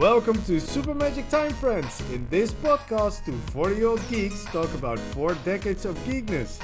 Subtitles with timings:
[0.00, 2.00] Welcome to Super Magic Time Friends.
[2.10, 6.58] In this podcast, two 40 year old geeks talk about four decades of geekness.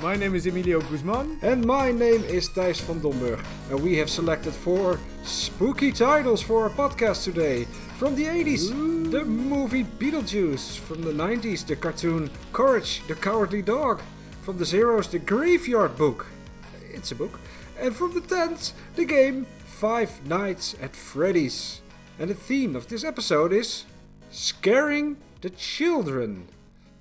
[0.00, 1.38] My name is Emilio Guzman.
[1.42, 3.44] And my name is Thijs van Domburg.
[3.68, 7.66] And we have selected four spooky titles for our podcast today.
[7.98, 9.10] From the 80s, Ooh.
[9.10, 10.78] the movie Beetlejuice.
[10.78, 14.00] From the 90s, the cartoon Courage the Cowardly Dog.
[14.40, 16.24] From the Zeros, the Graveyard Book.
[16.90, 17.38] It's a book.
[17.78, 21.82] And from the 10s, the game Five Nights at Freddy's.
[22.20, 23.84] And the theme of this episode is
[24.30, 26.48] Scaring the Children.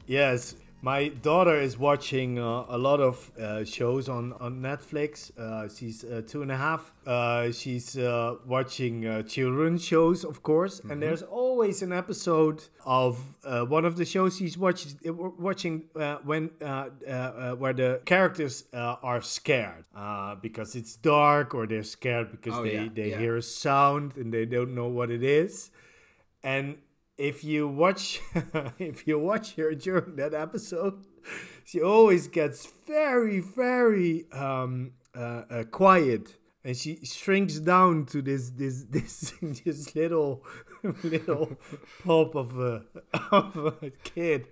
[0.06, 5.36] Yes, my daughter is watching uh, a lot of uh, shows on, on Netflix.
[5.38, 6.94] Uh, she's uh, two and a half.
[7.06, 10.80] Uh, she's uh, watching uh, children's shows, of course.
[10.90, 16.18] And there's always an episode of uh, one of the shows she's watch- watching uh,
[16.24, 21.66] when uh, uh, uh, where the characters uh, are scared uh, because it's dark or
[21.66, 23.18] they're scared because Oh, they, yeah, they yeah.
[23.20, 25.72] hear a sound and they don't know what it is.
[26.44, 26.78] And
[27.18, 28.22] if you watch
[28.80, 31.06] if you watch her during that episode,
[31.66, 38.52] she always gets very very um, uh, uh, quiet, and she shrinks down to this
[38.52, 40.44] this this this little
[41.04, 41.58] little
[42.06, 42.84] pop of a
[43.32, 44.48] of a kid,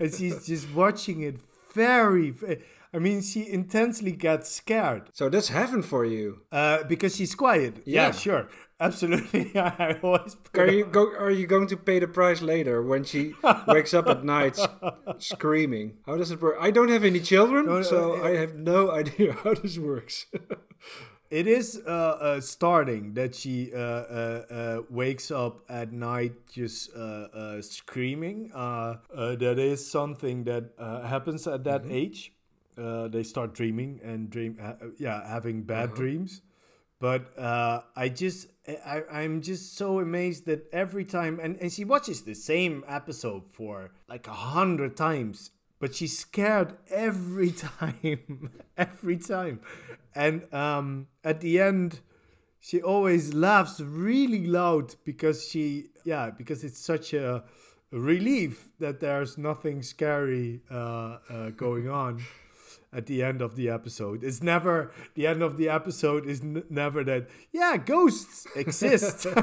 [0.00, 1.40] and she's just watching it
[1.74, 2.30] very.
[2.30, 2.62] ve-
[2.94, 6.40] I mean, she intensely gets scared So that's heaven for you.
[6.50, 7.82] uh, because she's quiet.
[7.84, 8.12] Yeah, Yeah.
[8.12, 8.48] sure,
[8.80, 9.52] absolutely.
[9.56, 13.34] I always Are you go, Are you going to pay the price later when she
[13.66, 14.58] wakes up at night
[15.18, 15.98] screaming?
[16.06, 16.56] How does it work?
[16.60, 20.26] I don't have any children, No, so I have no idea how this works.
[21.30, 26.94] It is uh, uh, starting that she uh, uh, uh, wakes up at night just
[26.96, 28.50] uh, uh, screaming.
[28.54, 32.32] Uh, uh, that is something that uh, happens at that age.
[32.78, 34.56] Uh, they start dreaming and dream,
[34.98, 36.40] yeah, having bad dreams.
[37.00, 41.84] But uh, I just, I, I'm just so amazed that every time, and, and she
[41.84, 47.50] watches the same episode for like a hundred times, but she's scared every
[47.80, 49.60] time, every time.
[50.14, 52.00] And um, at the end,
[52.58, 57.44] she always laughs really loud because she, yeah, because it's such a
[57.92, 62.24] relief that there's nothing scary uh, uh, going on
[62.92, 64.24] at the end of the episode.
[64.24, 67.28] It's never the end of the episode is n- never that.
[67.52, 69.26] Yeah, ghosts exist.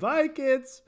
[0.00, 0.82] Bye, kids.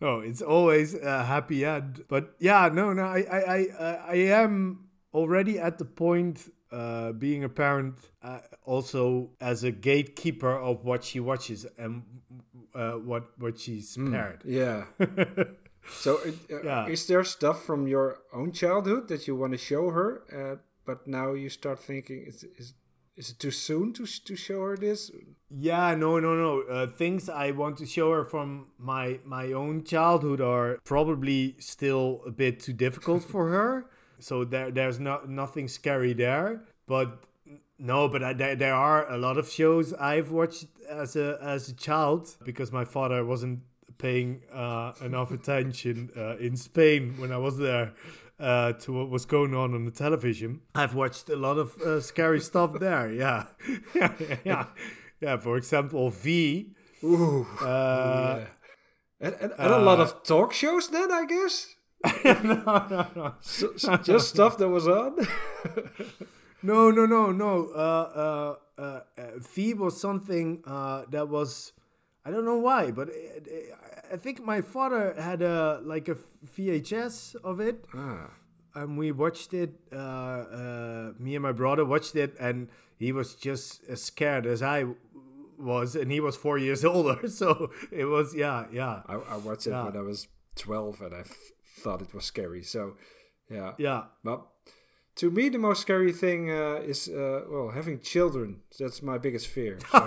[0.00, 2.04] No, it's always a happy end.
[2.08, 6.50] But yeah, no, no, I, I, I, uh, I am already at the point.
[6.72, 12.02] Uh, being a parent, uh, also as a gatekeeper of what she watches and
[12.74, 14.42] uh, what what she's spared.
[14.44, 14.82] yeah.
[15.88, 16.86] So, it, uh, Yeah.
[16.88, 20.56] is there stuff from your own childhood that you want to show her, uh,
[20.86, 22.74] but now you start thinking, is is
[23.16, 25.10] is it too soon to to show her this?
[25.50, 26.62] Yeah, no, no, no.
[26.62, 32.22] Uh, things I want to show her from my my own childhood are probably still
[32.26, 33.86] a bit too difficult for her.
[34.18, 36.64] So there, there's not nothing scary there.
[36.86, 37.08] But
[37.78, 41.68] no, but I, there, there are a lot of shows I've watched as a as
[41.68, 43.60] a child because my father wasn't
[43.98, 47.92] paying uh, enough attention uh, in Spain when I was there.
[48.36, 52.00] Uh, to what was going on on the television, I've watched a lot of uh,
[52.00, 53.08] scary stuff there.
[53.12, 53.46] Yeah,
[53.94, 54.12] yeah,
[54.44, 54.66] yeah,
[55.20, 55.36] yeah.
[55.36, 56.72] For example, V.
[57.04, 57.46] Ooh.
[57.60, 58.46] Uh, yeah.
[59.20, 61.76] And, and, and a lot of talk shows then, I guess.
[62.24, 63.34] no, no, no.
[63.40, 65.16] So, just stuff that was on.
[66.64, 67.68] No, no, no, no.
[67.74, 71.74] Uh, uh, uh, uh, V was something uh, that was,
[72.24, 73.74] I don't know why, but it, it,
[74.12, 76.16] I think my father had a like a
[76.56, 78.30] VHS of it, ah.
[78.74, 79.74] and we watched it.
[79.92, 84.62] Uh, uh, me and my brother watched it, and he was just as scared as
[84.62, 84.84] I
[85.58, 89.66] was, and he was four years older, so it was yeah, yeah, I, I watched
[89.66, 91.36] it when I was 12 and I f-
[91.78, 92.62] thought it was scary.
[92.62, 92.96] So,
[93.50, 93.72] yeah.
[93.78, 94.04] yeah.
[94.22, 94.52] Well,
[95.16, 98.62] to me, the most scary thing uh, is, uh, well, having children.
[98.78, 99.78] That's my biggest fear.
[99.90, 100.00] So,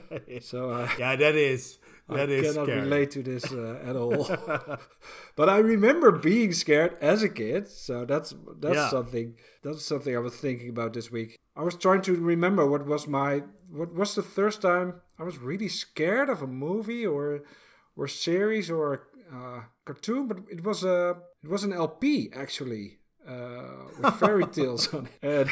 [0.40, 1.78] so uh, yeah, that is
[2.08, 2.80] I that is cannot scary.
[2.82, 4.26] relate to this uh, at all.
[5.36, 7.68] but I remember being scared as a kid.
[7.68, 8.88] So that's that's Yeah.
[8.88, 11.38] something that's something I was thinking about this week.
[11.56, 15.38] I was trying to remember what was my what was the first time I was
[15.38, 17.42] really scared of a movie or
[17.96, 22.98] or series or uh, cartoon, but it was a it was an LP actually
[23.28, 25.22] uh, with fairy tales on it.
[25.22, 25.50] And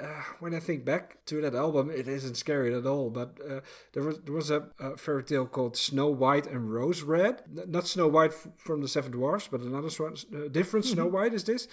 [0.00, 3.10] uh, when I think back to that album, it isn't scary at all.
[3.10, 3.60] But uh,
[3.92, 7.42] there was there was a, a fairy tale called Snow White and Rose Red.
[7.50, 11.06] N- Not Snow White f- from the Seven Dwarfs, but another one, uh, different Snow
[11.06, 11.66] White is this.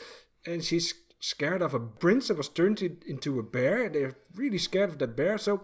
[0.45, 3.83] And she's scared of a prince that was turned in- into a bear.
[3.85, 5.38] And they're really scared of that bear.
[5.38, 5.62] So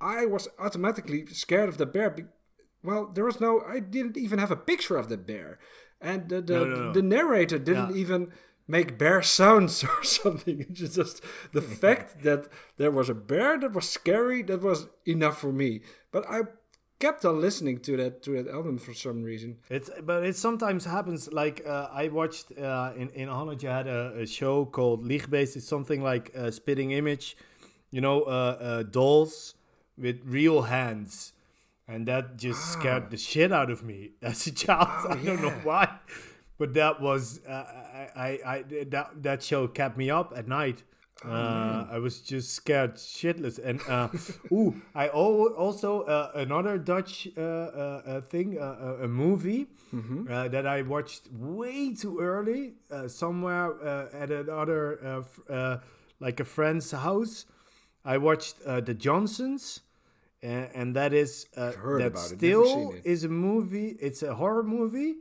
[0.00, 2.10] I was automatically scared of the bear.
[2.10, 2.24] Be-
[2.82, 3.60] well, there was no.
[3.68, 5.58] I didn't even have a picture of the bear,
[6.00, 6.92] and the the, No, no, no.
[6.92, 8.02] the narrator didn't Yeah.
[8.02, 8.32] even
[8.70, 10.60] make bear sounds or something.
[10.60, 11.22] It's just
[11.52, 14.42] the fact that there was a bear that was scary.
[14.42, 15.80] That was enough for me.
[16.12, 16.42] But I
[17.00, 19.56] kept on listening to that to that album for some reason.
[19.68, 21.32] It's but it sometimes happens.
[21.32, 25.56] Like uh, I watched uh, in in Holland, you had a, a show called Liegbeest.
[25.56, 27.36] It's something like uh, Spitting Image,
[27.90, 29.54] you know, uh, uh, dolls
[29.98, 31.32] with real hands,
[31.88, 35.06] and that just scared the shit out of me as a child.
[35.08, 35.98] I don't know why,
[36.60, 38.56] but that was uh, I, I I
[38.94, 40.78] that that show kept me up at night.
[41.22, 44.08] Uh, I was just scared shitless, and uh,
[44.56, 48.56] ooh, I al- also uh, another Dutch uh, uh, thing,
[49.06, 49.66] a movie
[50.30, 55.76] uh, that I watched way too early, uh, somewhere uh, at another uh, f- uh,
[56.20, 57.44] like a friend's house.
[58.04, 59.80] I watched uh, The Johnsons,
[60.42, 60.46] uh,
[60.78, 62.74] and that is uh, that about it, never still
[63.12, 63.90] is a movie.
[64.00, 65.16] It's a horror movie,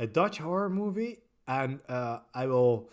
[0.00, 2.88] a Dutch horror movie, and uh, I will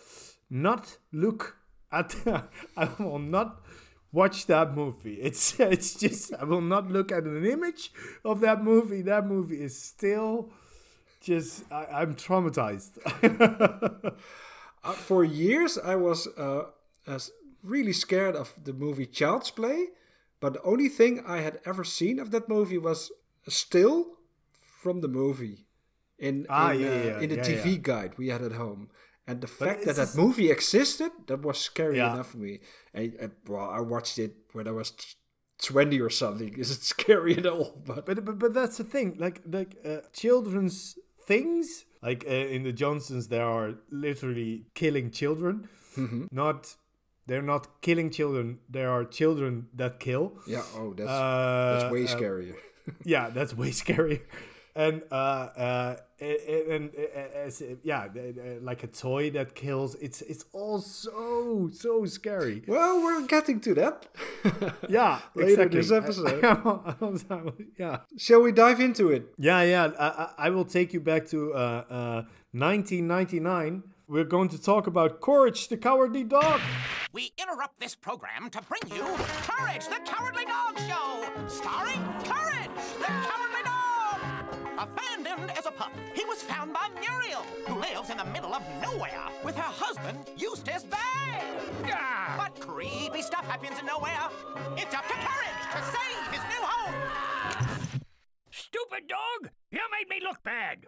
[0.50, 1.56] not look
[1.90, 2.14] at.
[2.76, 3.62] I will not
[4.12, 5.18] watch that movie.
[5.28, 7.90] It's it's just I will not look at an image
[8.24, 9.02] of that movie.
[9.02, 10.50] That movie is still
[11.22, 12.92] just I, I'm traumatized.
[14.84, 16.62] Uh, for years, I was uh,
[17.64, 19.88] really scared of the movie Child's Play,
[20.38, 23.10] but the only thing I had ever seen of that movie was
[23.48, 24.18] still
[24.80, 25.66] from the movie
[26.18, 28.90] in Ah, in, yeah, uh, yeah, in the yeah, TV guide we had at home.
[29.26, 32.60] And the fact that that movie existed, that was scary enough for me.
[32.94, 34.92] And, uh, well, I watched it when I was
[35.62, 36.54] 20 or something.
[36.62, 37.82] Is it scary at all?
[37.84, 39.16] But But but, but that's the thing.
[39.18, 41.84] Like like uh, children's things.
[42.02, 45.68] Like uh, in the Johnsons, there are literally killing children.
[46.30, 46.76] Not
[47.26, 48.60] they're not killing children.
[48.70, 50.32] There are children that kill.
[50.46, 52.54] yeah, oh, that's, Uh, that's way uh, scarier.
[53.04, 54.22] yeah, that's way scarier.
[54.76, 59.54] And uh, uh, a- a- and uh, as, yeah, uh, uh, like a toy that
[59.56, 59.96] kills.
[59.96, 62.62] It's it's all so so scary.
[62.68, 64.06] well, we're getting to that.
[64.88, 65.80] Yeah, Later exactly.
[65.80, 67.54] this episode.
[67.78, 67.98] yeah.
[68.16, 69.34] Shall we dive into it?
[69.38, 69.90] Yeah, yeah.
[69.98, 72.22] I, I- I will take you back to uh, uh,
[72.52, 73.82] 1999.
[74.06, 76.60] We're going to talk about Courage the Cowardly Dog.
[77.12, 79.04] We interrupt this program to bring you
[79.46, 83.77] Courage, the Cowardly Dog Show, starring Courage, the Cowardly Dog.
[84.78, 88.62] Abandoned as a pup, he was found by Muriel, who lives in the middle of
[88.80, 91.88] nowhere with her husband, Eustace Bagge.
[92.36, 94.28] But creepy stuff happens in nowhere.
[94.76, 96.94] It's up to Courage to save his new home.
[98.52, 99.50] Stupid dog!
[99.72, 100.86] You made me look bad!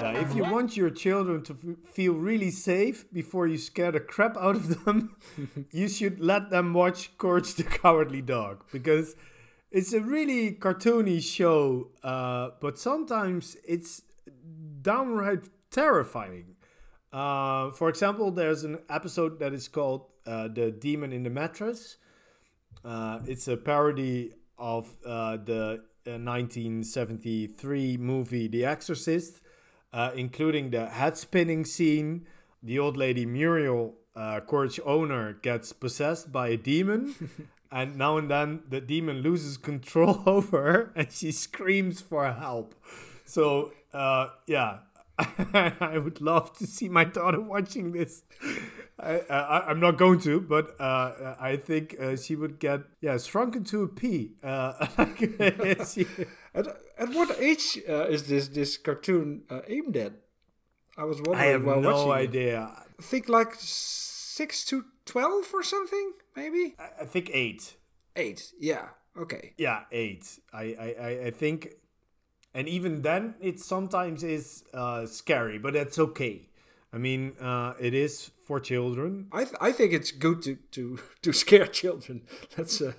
[0.00, 4.00] Yeah, if you want your children to f- feel really safe before you scare the
[4.00, 5.16] crap out of them,
[5.72, 9.16] you should let them watch Courage the Cowardly Dog because
[9.74, 14.02] it's a really cartoony show, uh, but sometimes it's
[14.82, 16.54] downright terrifying.
[17.12, 21.96] Uh, for example, there's an episode that is called uh, The Demon in the Mattress.
[22.84, 29.40] Uh, it's a parody of uh, the uh, 1973 movie The Exorcist,
[29.92, 32.28] uh, including the head spinning scene.
[32.62, 37.48] The old lady Muriel, uh, Courage owner, gets possessed by a demon.
[37.74, 42.74] and now and then the demon loses control over her and she screams for help.
[43.26, 44.78] So, uh, yeah,
[45.18, 48.22] I would love to see my daughter watching this.
[48.98, 53.18] I, I, I'm not going to, but uh, I think uh, she would get yeah
[53.18, 54.32] shrunk into a pea.
[54.42, 54.86] Uh,
[55.84, 56.06] she-
[56.56, 60.12] At, at what age uh, is this this cartoon uh, aimed at?
[60.96, 62.14] I was wondering I have no it.
[62.14, 62.70] idea.
[63.00, 67.74] I think like six to twelve or something, maybe I, I think eight.
[68.16, 68.52] eight.
[68.58, 68.88] Yeah.
[69.16, 69.54] Okay.
[69.56, 70.38] Yeah, eight.
[70.52, 71.68] I, I, I- think,
[72.52, 76.48] and even then, it sometimes is uh, scary, but that's okay.
[76.92, 79.26] I mean, uh, it is for children.
[79.32, 82.22] I th- I think it's good to to to scare children.
[82.56, 82.92] Let's uh,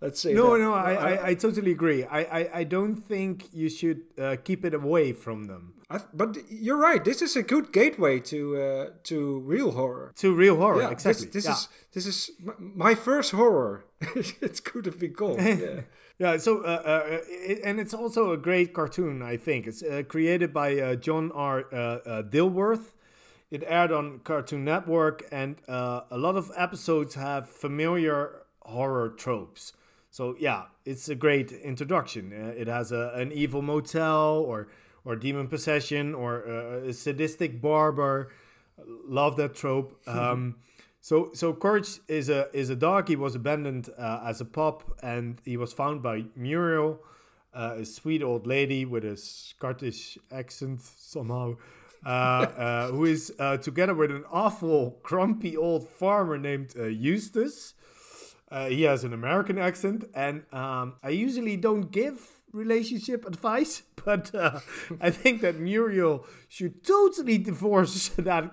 [0.00, 0.58] let's say No, that.
[0.64, 2.04] no, I, I, I totally agree.
[2.04, 5.74] I, I, I don't think you should uh, keep it away from them.
[5.90, 7.02] Th- but you're right.
[7.04, 10.12] This is a good gateway to uh, to real horror.
[10.16, 11.26] To real horror, Yeah, exactly.
[11.26, 11.52] This, this yeah.
[11.52, 13.84] is this is my first horror.
[14.42, 15.40] it could have been called.
[15.40, 15.80] Yeah.
[16.20, 19.22] Yeah, so uh, uh, it, and it's also a great cartoon.
[19.22, 21.64] I think it's uh, created by uh, John R.
[21.72, 22.94] Uh, uh, Dilworth.
[23.50, 29.72] It aired on Cartoon Network, and uh, a lot of episodes have familiar horror tropes.
[30.18, 32.32] So yeah, it's a great introduction.
[32.32, 34.66] Uh, it has a, an evil motel, or
[35.04, 38.32] or demon possession, or uh, a sadistic barber.
[39.06, 39.92] Love that trope.
[40.08, 40.56] Um,
[41.00, 43.06] So so Courage is a is a dog.
[43.08, 46.98] He was abandoned uh, as a pup, and he was found by Muriel,
[47.54, 51.54] uh, a sweet old lady with a Scottish accent somehow,
[52.04, 57.74] uh, uh, who is uh, together with an awful grumpy old farmer named uh, Eustace.
[58.50, 62.20] Uh, he has an American accent, and um, I usually don't give
[62.52, 64.60] relationship advice, but uh,
[65.00, 68.50] I think that Muriel should totally divorce that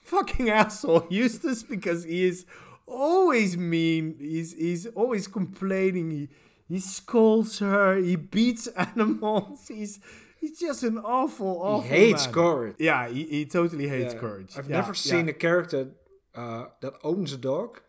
[0.00, 2.46] fucking asshole Eustace because he is
[2.86, 4.16] always mean.
[4.18, 6.10] He's he's always complaining.
[6.10, 6.28] He
[6.68, 7.96] he scolds her.
[7.96, 9.68] He beats animals.
[9.68, 10.00] He's
[10.40, 11.82] he's just an awful awful.
[11.82, 12.34] he hates man.
[12.34, 12.76] courage.
[12.78, 14.20] Yeah, he, he totally hates Yeah.
[14.20, 14.52] courage.
[14.56, 15.30] I've Yeah, never seen yeah.
[15.32, 15.88] a character
[16.34, 17.80] uh, that owns a dog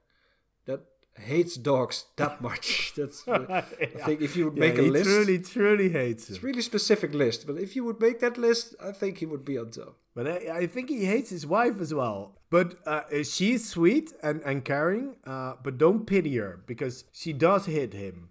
[1.18, 2.94] hates dogs that much.
[2.96, 3.62] That's uh, I
[4.06, 6.44] think if you would Yeah, make a he list, truly truly hates it's him.
[6.44, 7.48] a really specific list.
[7.48, 9.98] But if you would make that list, I think he would be on top.
[10.14, 12.38] But I, I think he hates his wife as well.
[12.50, 17.66] But uh, she's sweet and, and caring, uh, but don't pity her because she does
[17.66, 18.30] hit him.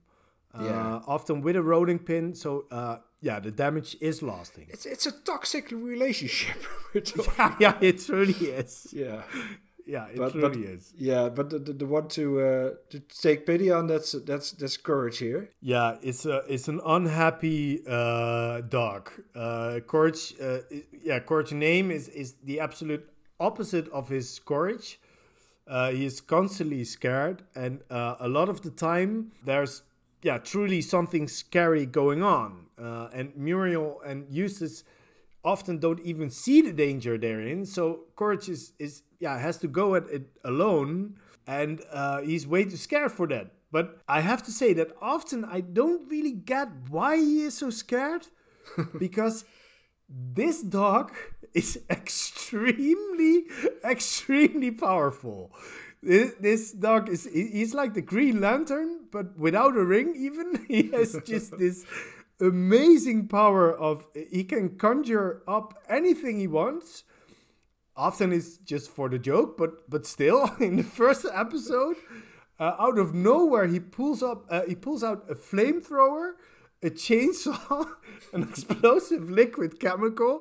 [0.54, 1.00] Uh, Yeah.
[1.06, 2.34] Often with a rolling pin.
[2.34, 4.66] So, uh, yeah, the damage is lasting.
[4.68, 6.56] It's it's a toxic relationship.
[7.38, 8.86] yeah, yeah, it truly is.
[8.92, 9.22] yeah,
[9.86, 10.94] Yeah, it but truly but is.
[10.96, 14.76] yeah, but the, the, the one to uh, to take pity on that's that's that's
[14.76, 15.50] courage here.
[15.60, 19.10] Yeah, it's a it's an unhappy uh, dog.
[19.34, 20.58] Uh, courage, uh,
[21.02, 25.00] yeah, courage name is is the absolute opposite of his courage.
[25.66, 29.82] Uh, he is constantly scared, and uh, a lot of the time there's
[30.22, 32.66] yeah truly something scary going on.
[32.78, 34.82] Uh, and Muriel and Eustace
[35.44, 37.64] often don't even see the danger they're in.
[37.66, 42.64] So courage is is yeah has to go at it alone, and uh, he's way
[42.64, 43.52] too scared for that.
[43.70, 47.70] But I have to say that often I don't really get why he is so
[47.70, 48.28] scared,
[48.98, 49.44] because
[50.08, 51.12] this dog
[51.54, 53.46] is extremely,
[53.84, 55.50] extremely powerful.
[56.02, 60.14] This, this dog is he's like the Green Lantern, but without a ring.
[60.16, 61.86] Even he has just this
[62.40, 67.04] amazing power of he can conjure up anything he wants.
[67.96, 71.96] Often it's just for the joke, but but still, in the first episode,
[72.58, 76.32] uh, out of nowhere he pulls up uh, he pulls out a flamethrower,
[76.82, 77.88] a chainsaw,
[78.32, 80.40] an explosive liquid chemical,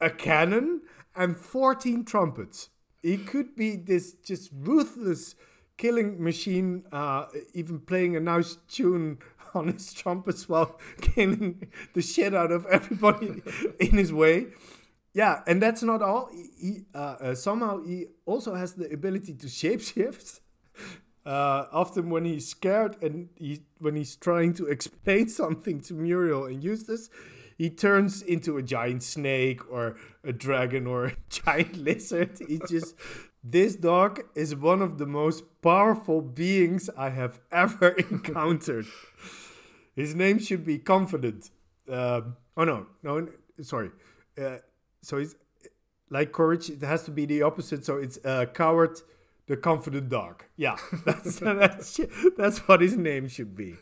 [0.00, 0.82] a cannon,
[1.14, 2.70] and 14 trumpets.
[3.02, 5.36] He could be this just ruthless
[5.76, 9.18] killing machine, uh, even playing a nice tune
[9.54, 13.42] on his trumpets well, killing the shit out of everybody
[13.80, 14.46] in his way.
[15.14, 16.30] Yeah, and that's not all.
[16.32, 20.40] He, uh, uh, somehow he also has the ability to shapeshift.
[21.26, 26.46] Uh, often when he's scared and he, when he's trying to explain something to Muriel
[26.46, 27.10] and Eustace,
[27.58, 32.38] he turns into a giant snake or a dragon or a giant lizard.
[32.48, 32.94] He just
[33.44, 38.86] this dog is one of the most powerful beings I have ever encountered.
[39.94, 41.50] His name should be Confident.
[41.90, 43.28] Um, oh no, no,
[43.62, 43.90] sorry.
[44.40, 44.58] Uh,
[45.02, 45.34] so he's
[46.10, 46.70] like courage.
[46.70, 47.84] It has to be the opposite.
[47.84, 49.00] So it's uh, coward,
[49.46, 50.44] the confident dog.
[50.56, 50.76] Yeah,
[51.06, 52.00] that's that's
[52.36, 53.76] that's what his name should be.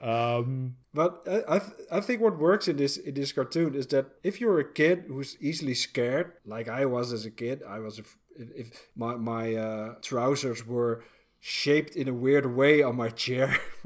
[0.00, 3.86] Um, But I I, th- I think what works in this in this cartoon is
[3.88, 7.80] that if you're a kid who's easily scared, like I was as a kid, I
[7.80, 8.00] was
[8.36, 11.02] if, if my my uh, trousers were
[11.40, 13.56] shaped in a weird way on my chair,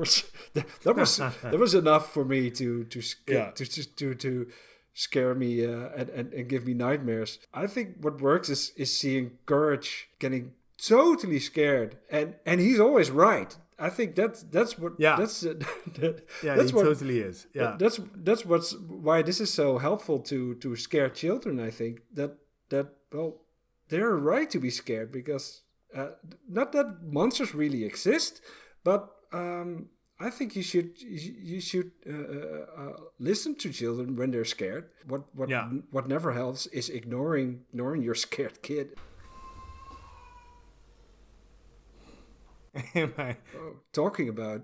[0.55, 3.51] that, was that was enough for me to to sca- Yeah.
[3.53, 3.65] to,
[3.97, 4.47] to to
[4.95, 7.39] scare me uh, and, and and give me nightmares.
[7.53, 10.53] I think what works is is seeing courage getting
[10.89, 13.57] totally scared, and and he's always right.
[13.81, 15.17] I think that's that's what Yeah.
[15.17, 15.55] that's uh,
[16.01, 17.47] that, yeah, that's he what totally is.
[17.55, 18.75] Yeah, that's that's what's
[19.07, 21.61] why this is so helpful to to scare children.
[21.61, 22.33] I think that
[22.71, 23.41] that well
[23.89, 25.63] they're right to be scared because
[25.95, 26.09] uh,
[26.49, 28.41] not that monsters really exist,
[28.85, 29.89] but um,
[30.21, 34.91] I think you should you should uh, uh, uh, listen to children when they're scared.
[35.07, 35.69] What what Yeah.
[35.91, 38.97] what never helps is ignoring ignoring your scared kid.
[42.95, 44.63] My- Oh, talking about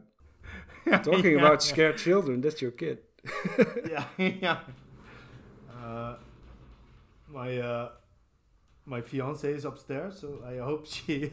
[1.03, 2.41] talking about scared children.
[2.41, 2.99] That's your kid.
[3.91, 4.59] yeah, yeah.
[5.73, 6.17] Uh,
[7.29, 7.89] my uh,
[8.87, 11.33] my fiance is upstairs, so I hope she.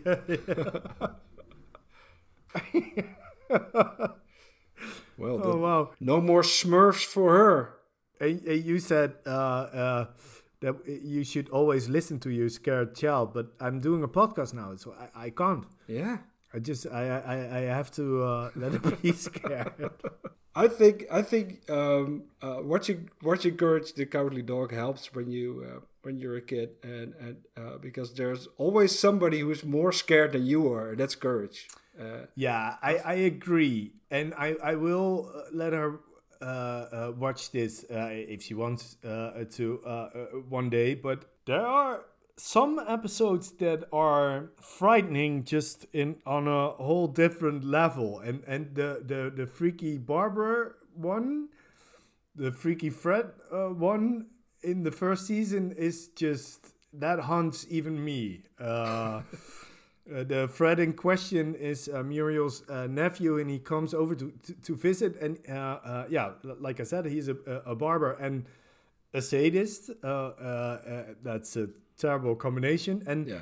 [5.22, 5.92] Well, oh wow!
[6.00, 7.74] no more Smurfs for her.
[8.20, 10.06] And, and you said uh, uh,
[10.62, 14.76] that you should always listen to your scared child, but I'm doing a podcast now,
[14.76, 15.66] so I, I can't.
[15.88, 16.18] Yeah.
[16.54, 19.92] I just I I, I have to uh, let her be scared.
[20.56, 25.66] I think I think um, uh, watching watching Courage the Cowardly Dog helps when you
[25.68, 30.32] uh, when you're a kid, and and uh, because there's always somebody who's more scared
[30.34, 30.96] than you are.
[30.96, 31.68] That's courage.
[32.00, 36.00] Uh, Yeah, I, I agree, and I I will uh, let her
[36.42, 40.96] uh, uh, watch this uh, if she wants to one day.
[40.96, 42.06] But there are
[42.38, 49.04] some episodes that are frightening, just in on a whole different level, and and the
[49.06, 51.50] the the freaky Barbara one,
[52.36, 54.31] the freaky Fred uh, one
[54.64, 58.44] in the first season is just that haunts even me.
[58.60, 59.22] Uh, uh,
[60.24, 64.54] the Fred in question is uh, Muriel's uh, nephew, and he comes over to, to,
[64.54, 65.20] to visit.
[65.22, 68.46] And uh, uh, yeah, like I said, he's a, a, a barber and
[69.14, 69.92] a sadist.
[70.04, 73.04] Uh, uh, uh, that's a terrible combination.
[73.08, 73.40] And yeah,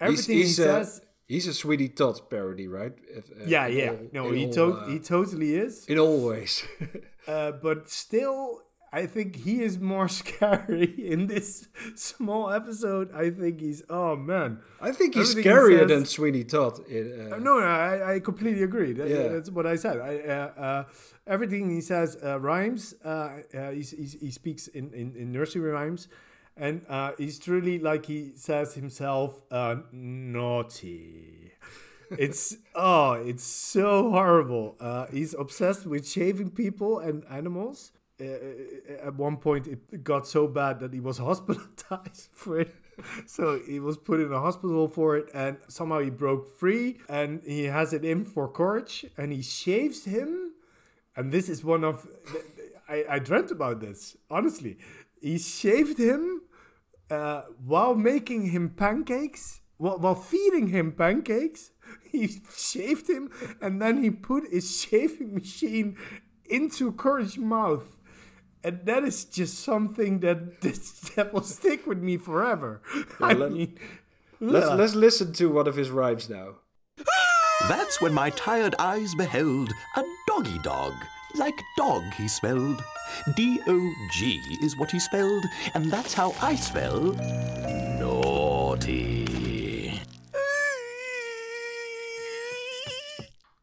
[0.00, 1.02] everything he's, he he's, uh, says.
[1.26, 2.92] he's a Sweeney Todd parody, right?
[3.08, 3.90] If, yeah, yeah.
[3.90, 5.86] all- no, he, all, to- he totally is.
[5.86, 6.64] in all ways.
[7.24, 8.62] Uh, but still,
[8.94, 13.10] I think he is more scary in this small episode.
[13.14, 14.58] I think he's, oh man.
[14.82, 16.86] I think he's Everything he scarier says- than Sweeney Todd.
[16.88, 18.92] In, uh, No, no, I, I completely agree.
[18.92, 19.28] That- Yeah.
[19.28, 19.98] That's what I said.
[19.98, 20.84] I, uh, uh,
[21.26, 22.94] everything he says uh, rhymes.
[23.04, 23.08] Uh,
[23.54, 26.08] uh, he's, he's, he speaks in, in, in nursery rhymes.
[26.54, 31.52] And uh, he's truly, like he says himself, uh, naughty.
[32.10, 34.76] It's, oh, it's so horrible.
[34.78, 37.92] Uh, he's obsessed with shaving people and animals.
[38.20, 42.74] Uh, at one point, it got so bad that he was hospitalized for it.
[43.26, 47.40] So he was put in a hospital for it, and somehow he broke free, and
[47.44, 50.52] he has it in for courage, and he shaves him.
[51.16, 52.06] And this is one of
[52.88, 54.78] I, I dreamt about this honestly.
[55.20, 56.42] He shaved him
[57.10, 61.70] uh, while making him pancakes, while, while feeding him pancakes.
[62.10, 65.96] He shaved him, and then he put his shaving machine
[66.44, 67.96] into Courage's mouth.
[68.64, 70.60] And that is just something that
[71.16, 72.80] that will stick with me forever.
[73.20, 73.78] I let- mean,
[74.40, 74.78] let's ugh.
[74.78, 76.56] let's listen to one of his rhymes now.
[77.68, 80.92] That's when my tired eyes beheld a doggy dog.
[81.36, 82.82] Like dog he spelled.
[83.36, 85.44] D O G is what he spelled,
[85.74, 87.12] and that's how I spell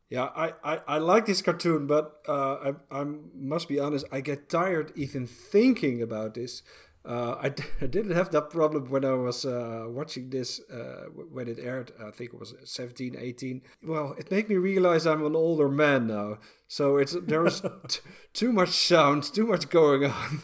[0.09, 4.21] Yeah, I, I, I like this cartoon, but uh, I, I must be honest, I
[4.21, 6.63] get tired even thinking about this.
[7.05, 11.03] Uh, I, d- I didn't have that problem when I was uh, watching this uh,
[11.05, 11.91] w- when it aired.
[12.03, 13.61] I think it was 17, 18.
[13.83, 16.39] Well, it made me realize I'm an older man now.
[16.67, 17.99] So it's there was t-
[18.33, 20.41] too much sound, too much going on.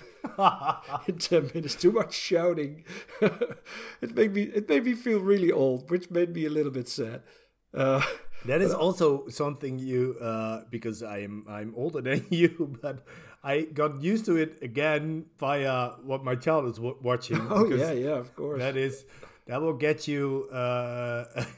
[1.08, 2.84] in 10 minutes, too much shouting.
[3.22, 6.88] it made me it made me feel really old, which made me a little bit
[6.88, 7.22] sad.
[8.48, 13.04] That is also something you, uh, because I am I'm older than you, but
[13.44, 17.42] I got used to it again via what my child is w- watching.
[17.50, 18.60] oh yeah, yeah, of course.
[18.60, 19.06] That is
[19.48, 20.48] that will get you.
[20.52, 21.26] Uh,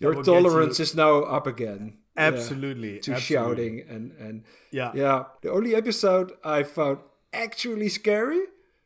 [0.00, 1.98] Your get you- tolerance is now up again.
[2.16, 3.20] Yeah, absolutely to absolutely.
[3.20, 5.24] shouting and and Yeah, yeah.
[5.42, 6.98] The only episode I found
[7.32, 8.42] actually scary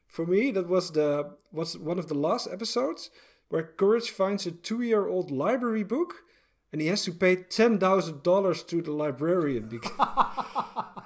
[0.07, 3.11] for me that was the was one of the last episodes
[3.49, 6.25] where Courage finds a two-year-old library book
[6.73, 9.93] and he has to pay ten thousand dollars to the librarian because.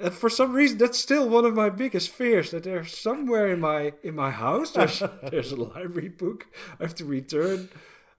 [0.00, 2.50] And for some reason, that's still one of my biggest fears.
[2.50, 6.46] That there's somewhere in my in my house there's there's a library book
[6.80, 7.68] I have to return,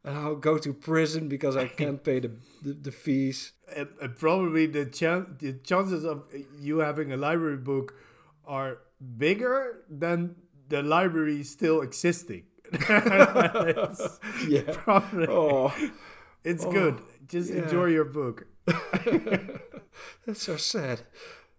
[0.05, 2.31] and I'll go to prison because I can't pay the
[2.63, 3.51] the, the fees.
[3.75, 6.23] and, and probably the chan- the chances of
[6.59, 7.93] you having a library book
[8.47, 8.77] are
[9.17, 10.35] bigger than
[10.69, 12.43] the library still existing.
[14.47, 14.61] Yeah.
[14.71, 15.73] probably- Oh,
[16.45, 17.01] it's oh, good.
[17.27, 17.63] Just yeah.
[17.63, 18.47] enjoy your book.
[20.25, 21.01] that's so sad.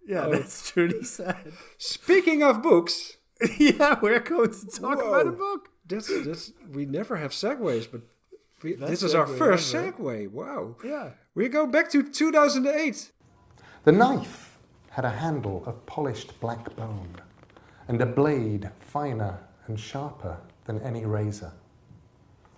[0.07, 0.31] Yeah, oh.
[0.33, 1.53] that's truly sad.
[1.79, 3.17] Speaking of books,
[3.59, 5.69] yeah, we're going to talk about a book.
[5.87, 8.03] that's that's we never have segues, but
[8.63, 9.93] we, this is our first ever.
[9.93, 10.31] segue.
[10.31, 10.77] Wow.
[10.85, 11.11] Yeah.
[11.35, 13.13] We go back to 2008.
[13.85, 14.59] The knife
[14.91, 17.17] had a handle of polished black bone
[17.89, 21.53] and a blade finer and sharper than any razor.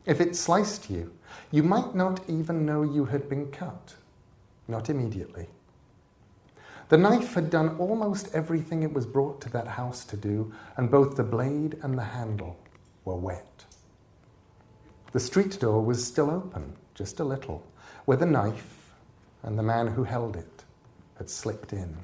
[0.08, 1.12] If it sliced you,
[1.50, 3.94] you might not even know you had been cut.
[4.66, 5.48] Not immediately.
[6.88, 10.90] The knife had done almost everything it was brought to that house to do, and
[10.90, 12.56] both the blade and the handle
[13.04, 13.66] were wet.
[15.12, 17.62] The street door was still open, just a little,
[18.06, 18.90] where the knife
[19.42, 20.64] and the man who held it
[21.18, 21.94] had slipped in,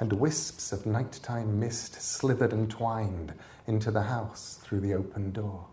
[0.00, 3.34] and wisps of nighttime mist slithered and twined
[3.68, 5.69] into the house through the open door.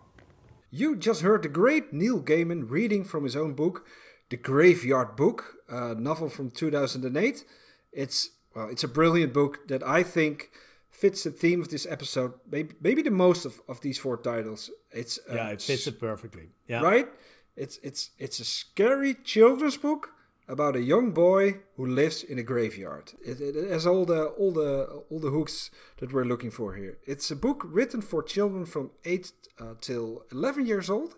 [0.69, 3.86] You just heard the great Neil Gaiman reading from his own book,
[4.30, 7.45] The Graveyard Book, a novel from 2008.
[7.93, 10.49] It's well, it's a brilliant book that I think
[10.89, 12.34] fits the theme of this episode.
[12.49, 14.69] Maybe maybe the most of, of these four titles.
[14.91, 16.49] It's uh, yeah, it fits it perfectly.
[16.67, 17.08] Yeah, right.
[17.56, 20.10] It's it's it's a scary children's book
[20.47, 23.13] about a young boy who lives in a graveyard.
[23.23, 26.97] It, it, has all the all the all the hooks that we're looking for here.
[27.05, 31.15] It's a book written for children from eight uh, till eleven years old.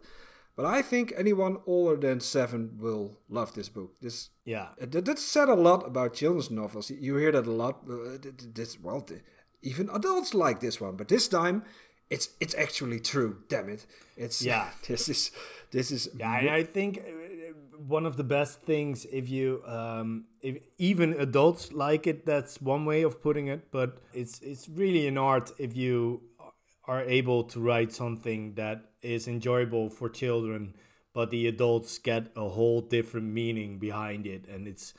[0.56, 3.94] But I think anyone older than seven will love this book.
[4.02, 6.90] This yeah, uh, that, that said a lot about children's novels.
[6.90, 7.86] You hear that a lot.
[7.90, 8.18] Uh,
[8.54, 9.06] this well,
[9.62, 11.64] even adults like this one, but this time
[12.10, 13.38] it's it's actually true.
[13.48, 13.86] Damn it!
[14.18, 14.70] It's yeah.
[14.88, 15.32] This is
[15.72, 16.40] this is yeah.
[16.40, 17.19] And I think uh,
[17.88, 22.86] one of the best things if you um, if even adults like it, that's one
[22.86, 23.72] way of putting it.
[23.72, 26.22] But it's it's really an art if you
[26.86, 30.76] are able to write something that is enjoyable for children,
[31.14, 34.94] but the adults get a whole different meaning behind it, and it's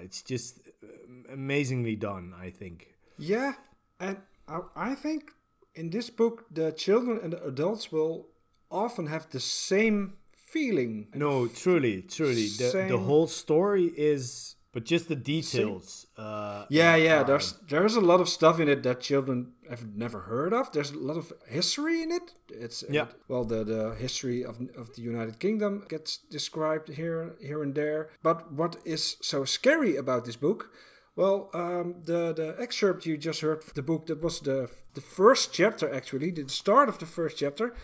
[0.00, 2.32] it's just uh, amazingly done.
[2.38, 2.94] I think.
[3.18, 3.54] Yeah,
[4.00, 5.32] and I, I think
[5.74, 8.28] in this book, the children and the adults will
[8.70, 10.14] often have the same
[10.54, 10.92] feeling.
[11.14, 16.06] No, truly, truly, the the whole story is, but just the details.
[16.16, 17.20] Uh, yeah, yeah.
[17.20, 19.38] Are, there's there's a lot of stuff in it that children
[19.68, 20.64] have never heard of.
[20.72, 22.26] There's a lot of history in it.
[22.64, 23.06] It's yeah.
[23.08, 27.74] It, well, the the history of of the United Kingdom gets described here here and
[27.74, 28.02] there.
[28.22, 30.70] But what is so scary about this book?
[31.16, 35.52] Well, um, the the excerpt you just heard the book that was the the first
[35.52, 37.74] chapter actually, the start of the first chapter.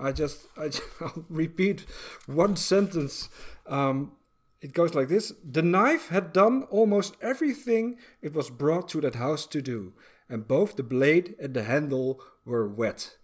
[0.00, 1.84] I just I just, I'll repeat
[2.26, 3.28] one sentence.
[3.66, 4.12] Um,
[4.60, 9.16] it goes like this: The knife had done almost everything it was brought to that
[9.16, 9.92] house to do,
[10.28, 13.16] and both the blade and the handle were wet.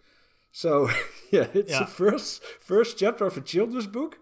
[0.51, 0.89] So
[1.31, 1.79] yeah, it's yeah.
[1.79, 4.19] the first first chapter of a children's book.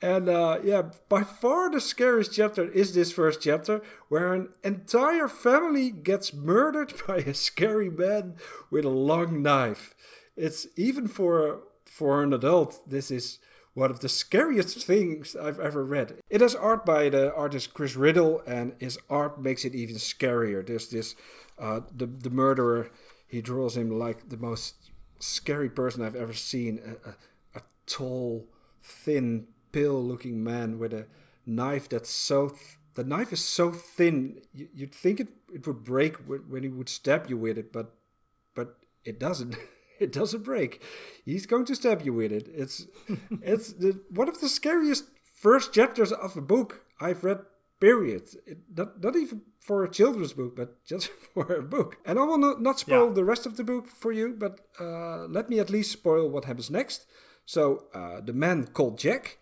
[0.00, 5.26] And uh, yeah, by far the scariest chapter is this first chapter, where an entire
[5.26, 8.36] family gets murdered by a scary man
[8.70, 9.94] with a long knife.
[10.36, 11.62] It's even for
[11.98, 13.40] for an adult, this is
[13.74, 16.20] one of the scariest things I've ever read.
[16.30, 20.64] It has art by the artist Chris Riddell, and his art makes it even scarier.
[20.64, 21.16] There's this
[21.58, 22.90] uh, the the murderer.
[23.26, 24.76] He draws him like the most
[25.18, 26.80] scary person I've ever seen.
[26.86, 27.14] A, a,
[27.58, 28.46] a tall,
[28.80, 31.06] thin pale looking man with a
[31.44, 35.82] knife that's so th- the knife is so thin you, would think it, it would
[35.84, 37.94] break when he would stab you with it but
[38.54, 39.56] but it doesn't
[40.04, 40.82] it doesn't break
[41.24, 42.86] he's going to stab you with it it's
[43.42, 47.40] it's the, one of the scariest first chapters of a book i've read
[47.80, 52.18] period it, not, not even for a children's book but just for a book and
[52.18, 53.14] i will not, not spoil yeah.
[53.14, 56.44] the rest of the book for you but uh, let me at least spoil what
[56.44, 57.06] happens next
[57.44, 59.38] so uh, the man called jack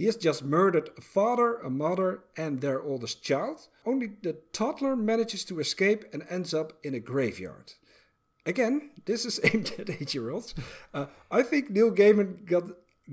[0.00, 3.68] he has just murdered a father, a mother, and their oldest child.
[3.84, 7.74] Only the toddler manages to escape and ends up in a graveyard.
[8.46, 10.54] Again, this is aimed at eight year olds.
[10.94, 12.64] Uh, I think Neil Gaiman got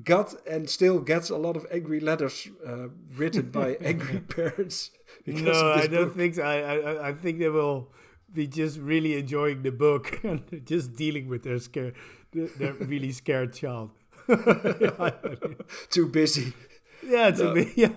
[0.04, 4.92] got and still gets a lot of angry letters uh, written by angry parents.
[5.26, 6.16] No, I don't book.
[6.16, 6.44] think so.
[6.44, 7.92] I, I I think they will
[8.34, 11.94] be just really enjoying the book and just dealing with their scare
[12.32, 13.92] their really scared child.
[15.90, 16.54] Too busy
[17.04, 17.54] yeah, to no.
[17.54, 17.90] me, yeah.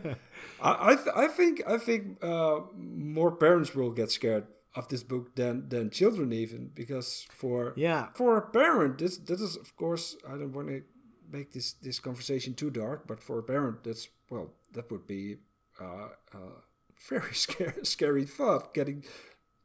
[0.61, 5.03] I I, th- I think I think uh, more parents will get scared of this
[5.03, 9.75] book than than children even because for yeah for a parent this this is of
[9.77, 10.83] course I don't want to
[11.31, 15.37] make this this conversation too dark but for a parent that's well that would be
[15.81, 16.61] uh, uh
[17.09, 19.05] very scary scary thought getting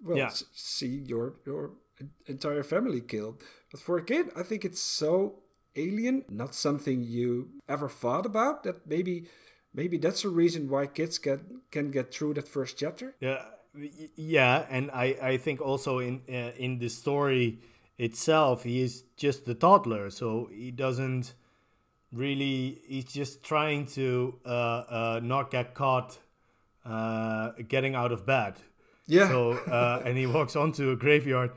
[0.01, 0.29] well yeah.
[0.53, 1.71] see your your
[2.25, 5.43] entire family killed but for a kid I think it's so
[5.75, 8.63] alien, not something you ever thought about.
[8.63, 9.27] That maybe
[9.73, 11.41] maybe that's a reason why kids get
[11.71, 13.15] can get through that first chapter.
[13.19, 13.43] Yeah,
[14.15, 17.59] yeah, and I I think also in uh, in the story
[17.97, 21.33] itself, he is just a toddler, so he doesn't
[22.11, 22.81] really.
[22.88, 26.17] He's just trying to uh, uh, not get caught
[26.85, 28.55] uh, getting out of bed.
[29.07, 29.27] Yeah.
[29.27, 31.51] So uh, and he walks onto a graveyard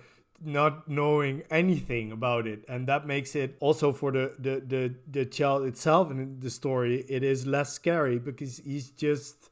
[0.44, 5.24] not knowing anything about it and that makes it also for the the the, the
[5.24, 9.50] child itself in the story it is less scary because he's just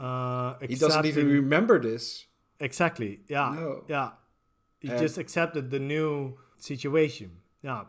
[0.00, 2.26] uh he doesn't even remember this.
[2.60, 3.84] Exactly yeah no.
[3.88, 4.10] yeah.
[4.80, 7.30] He and just accepted the new situation
[7.62, 7.84] yeah.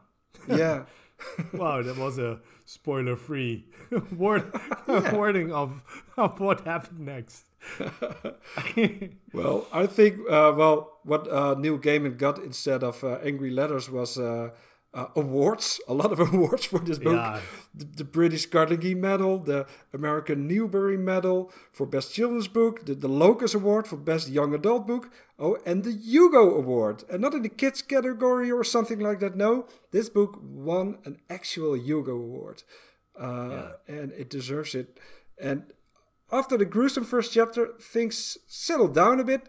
[0.48, 0.84] Yeah.
[1.54, 3.66] Wow that was a spoiler free
[4.16, 4.54] word
[4.88, 5.82] wording of
[6.16, 7.46] of what happened next.
[9.34, 13.90] Well, I think uh, well what uh, Neil Gaiman got instead of uh, angry letters
[13.90, 14.20] was
[14.98, 17.14] uh, awards, a lot of awards for this book.
[17.14, 17.40] Yeah.
[17.76, 23.08] The, the British Carnegie Medal, the American Newbery Medal for Best Children's Book, the, the
[23.08, 27.04] Locus Award for Best Young Adult Book, oh, and the Hugo Award.
[27.12, 29.36] And not in the kids category or something like that.
[29.36, 32.64] No, this book won an actual Hugo Award.
[33.20, 35.00] Uh, And it deserves it.
[35.40, 35.74] And
[36.32, 39.48] after the gruesome first chapter, things settle down a bit,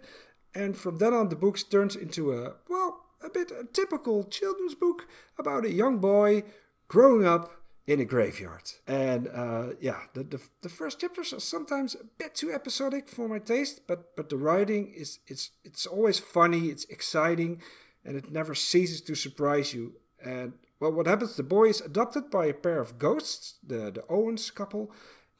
[0.55, 4.75] and from then on, the book turns into a well, a bit a typical children's
[4.75, 5.07] book
[5.39, 6.45] about a young boy
[6.89, 8.71] growing up in a graveyard.
[8.87, 13.29] And uh, yeah, the, the the first chapters are sometimes a bit too episodic for
[13.29, 17.63] my taste, but but the writing is it's it's always funny, it's exciting,
[18.05, 19.95] and it never ceases to surprise you.
[20.25, 21.37] And well, what happens?
[21.37, 24.93] The boy is adopted by a pair of ghosts, the the Owens couple,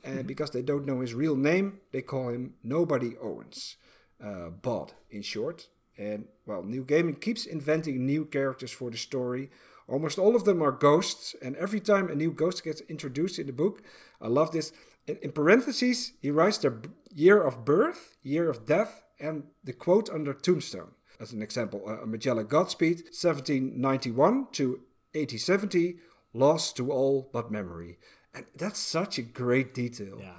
[0.03, 3.77] and because they don't know his real name, they call him Nobody Owens,
[4.25, 5.69] uh, Bod in short.
[5.99, 9.51] And well, Neil Gaiman keeps inventing new characters for the story.
[9.89, 13.47] Almost all of them are ghosts, and every time a new ghost gets introduced in
[13.47, 13.83] the book,
[14.21, 14.73] I love this.
[15.07, 16.81] In, in parentheses, he writes their
[17.13, 20.93] year of birth, year of death, and the quote under tombstone.
[21.19, 24.69] As an example, uh, Magellan Godspeed, 1791 to
[25.15, 25.97] 1870,
[26.33, 27.99] lost to all but memory.
[28.35, 30.19] And that's such a great detail.
[30.21, 30.33] Yeah.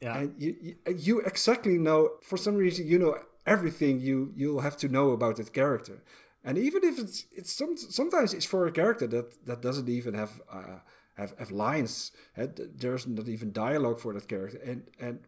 [0.00, 0.18] Yeah.
[0.18, 4.76] And you, you, you exactly know, for some reason, you know everything you, you'll have
[4.78, 6.02] to know about that character.
[6.44, 10.14] And even if it's, it's some, sometimes it's for a character that, that doesn't even
[10.14, 10.78] have, uh,
[11.14, 12.12] have, have lines.
[12.36, 14.58] And there's not even dialogue for that character.
[14.64, 15.20] And, and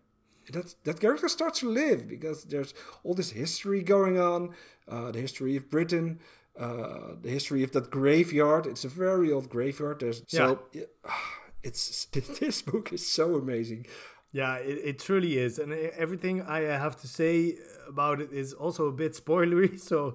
[0.50, 4.54] that, that character starts to live because there's all this history going on,
[4.88, 6.18] uh, the history of Britain,
[6.58, 8.66] uh, the history of that graveyard.
[8.66, 10.00] It's a very old graveyard.
[10.00, 10.82] There's so yeah,
[11.62, 12.06] it's
[12.40, 13.86] this book is so amazing.
[14.32, 18.52] Yeah, it, it truly is, and e- everything I have to say about it is
[18.54, 19.78] also a bit spoilery.
[19.78, 20.14] So,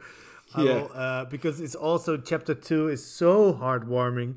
[0.57, 0.63] Yeah.
[0.63, 4.35] will, uh, because it's also chapter two is so heartwarming.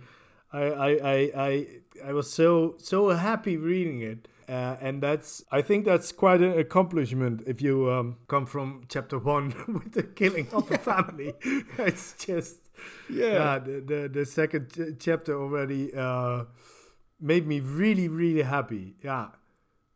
[0.53, 1.67] I I I I,
[2.09, 4.29] I was so so happy reading it.
[4.49, 9.17] Uh, and that's, I think that's quite an accomplishment if you um, come from chapter
[9.17, 11.33] one with the killing of a family.
[11.79, 12.57] it's just,
[13.09, 16.47] yeah, the, the, the second ch- chapter already uh,
[17.21, 18.97] made me really, really happy.
[19.05, 19.29] Yeah.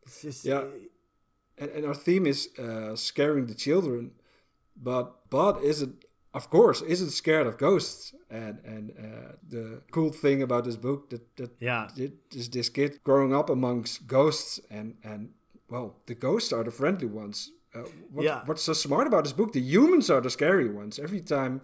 [0.06, 0.64] It's just, Yeah.
[1.56, 4.10] And, and our theme is uh, scaring the children,
[4.76, 8.12] but Bud isn't, of course, isn't scared of ghosts.
[8.30, 11.88] And and uh, the cool thing about this book that that Yeah.
[12.32, 15.28] is this kid growing up amongst ghosts, and and
[15.68, 17.52] well, the ghosts are the friendly ones.
[17.74, 18.42] Uh, what, Yeah.
[18.46, 19.52] What's so smart about this book?
[19.52, 20.98] The humans are the scary ones.
[20.98, 21.60] Every time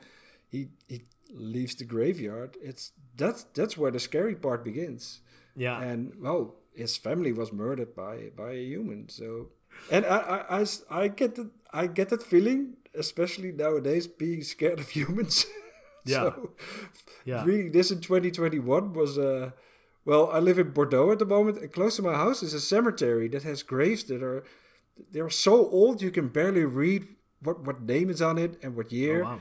[0.49, 5.21] he he leaves the graveyard, it's that's that's where the scary part begins
[5.57, 5.83] yeah.
[5.83, 9.49] and well his family was murdered by by a human so
[9.91, 10.67] and i i, I
[11.05, 15.47] I get that i get that feeling especially nowadays being scared of humans
[16.05, 16.21] Yeah.
[16.33, 16.51] so
[17.25, 17.45] Yeah.
[17.45, 19.51] reading this in 2021 was uh
[20.05, 22.61] well i live in bordeaux at the moment and close to my house is a
[22.61, 24.43] cemetery that has graves that are
[25.13, 27.07] they're so old you can barely read
[27.43, 29.41] what what name is on it and what year Oh, wow.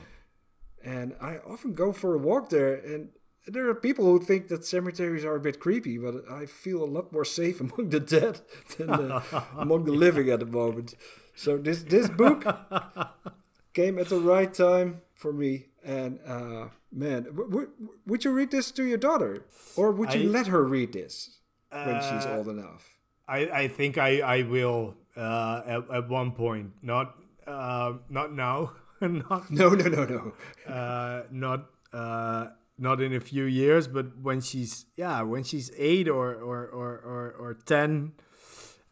[0.84, 3.10] and I often go for a walk there, and
[3.46, 6.86] there are people who think that cemeteries are a bit creepy, but I feel a
[6.96, 8.40] lot more safe among the dead
[8.76, 9.22] than uh,
[9.58, 10.94] among the living at the moment.
[11.34, 12.44] So this this book
[13.74, 17.70] came at the right time for me, and uh, man, w- w-
[18.06, 19.44] would you read this to your daughter,
[19.76, 21.38] or would you I- let her read this
[21.70, 22.96] when she's Uh, old enough?
[23.28, 26.72] I, I think I, I will uh, at, at one point.
[26.82, 27.14] Not
[27.46, 28.72] uh, not now.
[29.00, 30.72] not No, no, no, no.
[30.72, 32.48] uh, not uh,
[32.80, 36.88] not in a few years, but when she's yeah, when she's eight or or or
[36.98, 38.12] or, or ten,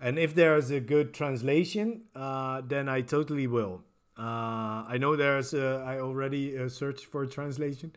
[0.00, 3.82] and if there's a good translation, uh, then I totally will.
[4.18, 7.92] Uh, I know there's a, I already uh, searched for a translation.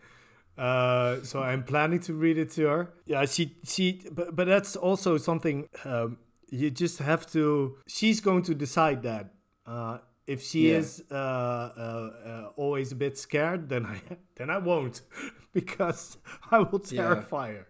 [0.57, 2.93] Uh, so I'm planning to read it to her.
[3.05, 6.17] Yeah, she she, but, but that's also something um,
[6.49, 7.77] you just have to.
[7.87, 9.33] She's going to decide that.
[9.65, 9.99] Uh,
[10.33, 10.79] if she Yeah.
[10.79, 14.01] is uh, uh, uh, always a bit scared, then I
[14.35, 15.01] then I won't,
[15.53, 16.17] because
[16.51, 17.03] I will Yeah.
[17.03, 17.67] terrify her.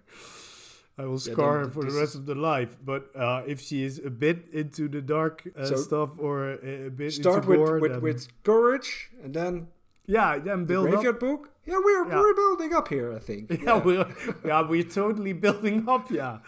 [0.97, 2.77] I will Yeah, scar then her for the rest of the life.
[2.85, 6.87] But uh, if she is a bit into the dark uh, So stuff or a,
[6.87, 9.67] a bit Start into with gore, with, with courage, and then
[10.05, 11.19] yeah, then the build up.
[11.19, 11.50] book.
[11.65, 12.19] Yeah, we're Yeah.
[12.19, 13.13] we're building up here.
[13.13, 13.49] I think.
[13.63, 14.05] Yeah, we're
[14.45, 16.09] yeah we're totally building up.
[16.11, 16.39] Yeah,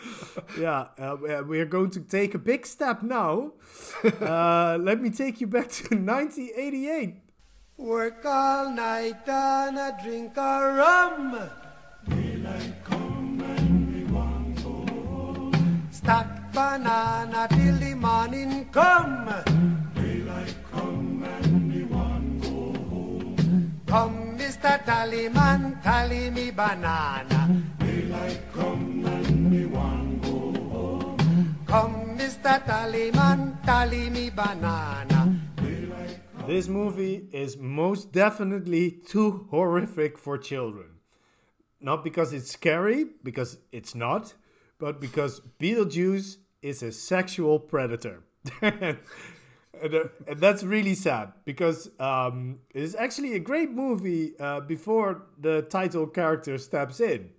[0.59, 0.87] yeah.
[0.99, 3.51] Uh, we- we're going to take a big step now.
[4.03, 7.15] Uh, let me take you back to 1988.
[7.77, 11.49] Work all night and a drink a rum.
[12.09, 15.87] Daylight come and we want go home.
[15.91, 19.52] Stack banana till the morning come.
[24.85, 25.33] Come, Mr.
[25.33, 25.33] Mr.
[25.33, 27.63] Tallyman, tally me banana.
[31.67, 32.65] Come, Mr.
[32.65, 35.39] Tallyman, tally me banana.
[36.47, 40.87] This movie is most definitely too horrific for children.
[41.79, 44.33] Not because it's scary, because it's not,
[44.79, 48.23] but because Beetlejuice is a sexual predator.
[49.83, 55.23] and, uh, and that's really sad because um, it's actually a great movie uh, before
[55.37, 57.29] the title character steps in.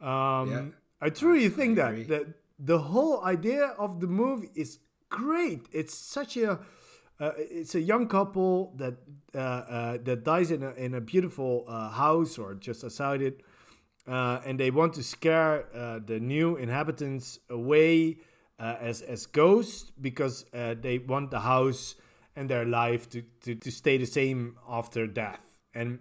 [0.00, 0.64] Um, Yeah.
[1.00, 2.24] I truly think that, that
[2.58, 4.78] the whole idea of the movie is
[5.10, 5.66] great.
[5.72, 6.58] It's such a
[7.18, 8.94] uh, it's a young couple that
[9.34, 13.42] uh, uh, that dies in a in a beautiful uh, house or just outside it,
[14.06, 18.18] uh, and they want to scare uh, the new inhabitants away
[18.58, 21.94] uh, as as ghosts because uh, they want the house
[22.34, 25.40] and their life to, to, to stay the same after death.
[25.74, 25.98] And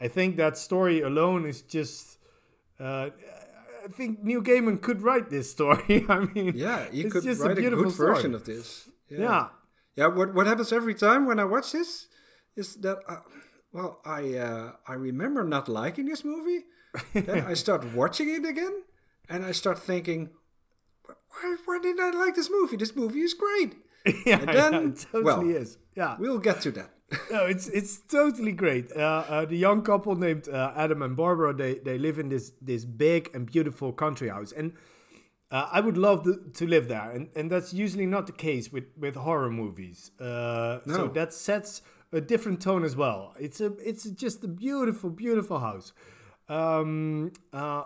[0.00, 2.18] I think that story alone is just.
[2.78, 3.10] Uh,
[3.84, 6.04] I think Neil Gaiman could write this story.
[6.08, 8.14] I mean, Yeah, you it's could just write a, beautiful good story.
[8.14, 8.88] version of this.
[9.08, 9.48] Yeah.
[9.96, 12.06] Yeah, what what happens every time when I watch this
[12.56, 13.18] is that I,
[13.72, 16.64] well, I uh, I remember not liking this movie.
[17.14, 18.82] then I start watching it again,
[19.28, 20.30] and I start thinking,
[21.30, 22.76] why why didn't I like this movie?
[22.76, 23.74] This movie is great.
[24.26, 25.78] yeah, then- yeah, it totally well, is.
[25.96, 26.90] Yeah, We'll get to that.
[27.30, 28.92] no, it's it's totally great.
[28.96, 32.52] Uh, uh, the young couple named uh, Adam and Barbara they they live in this
[32.62, 34.72] this big and beautiful country house, and
[35.50, 38.70] uh, I would love to, to live there, and and that's usually not the case
[38.72, 40.12] with with horror movies.
[40.20, 41.08] Uh, So No.
[41.08, 43.34] that sets a different tone as well.
[43.40, 45.92] It's a it's just a beautiful beautiful house.
[46.48, 47.84] Um, uh,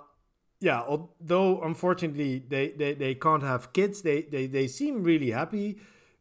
[0.61, 5.79] yeah, although unfortunately they, they, they can't have kids, they, they, they seem really happy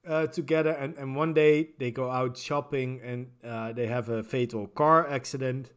[0.07, 0.71] uh, together.
[0.71, 5.07] And, and one day they go out shopping and uh, they have a fatal car
[5.07, 5.71] accident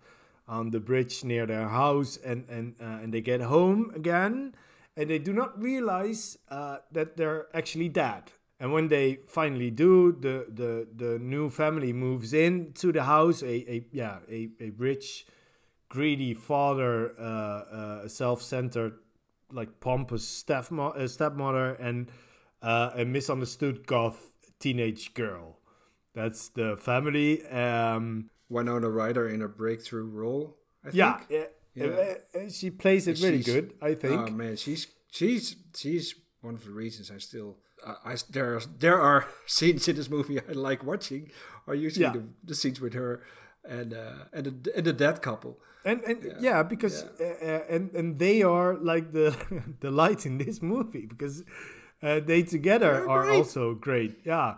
[0.49, 2.19] on the bridge near their house.
[2.25, 4.55] And, and, uh, and they get home again
[4.97, 8.33] and they do not realize uh, that they're actually dead.
[8.59, 13.43] And when they finally do, the, the, the new family moves in to the house.
[13.43, 15.27] A, a yeah a, a rich,
[15.89, 18.95] greedy father, uh, uh, self-centered,
[19.51, 22.11] like pompous stepmo- uh, stepmother, and
[22.63, 25.59] uh, a misunderstood goth teenage girl.
[26.15, 27.47] That's the family.
[27.49, 30.57] Um, Winona Ryder in a breakthrough role.
[30.85, 31.49] I yeah, think.
[31.75, 31.85] Yeah.
[31.87, 33.75] uh, uh, she plays it really She's- good.
[33.83, 34.29] I think.
[34.29, 38.61] Oh man, she's she's she's one of the reasons I still I, I there are,
[38.79, 41.31] there are scenes in this movie I like watching
[41.67, 42.13] are usually Yeah.
[42.13, 43.23] the, the scenes with her
[43.69, 45.59] and uh, and the, and the dead couple.
[45.85, 49.35] and and yeah, because Uh, uh, and and they are like the
[49.81, 51.45] the light in this movie because
[52.03, 53.37] uh, they together They're are great.
[53.39, 54.13] also great.
[54.25, 54.57] Yeah.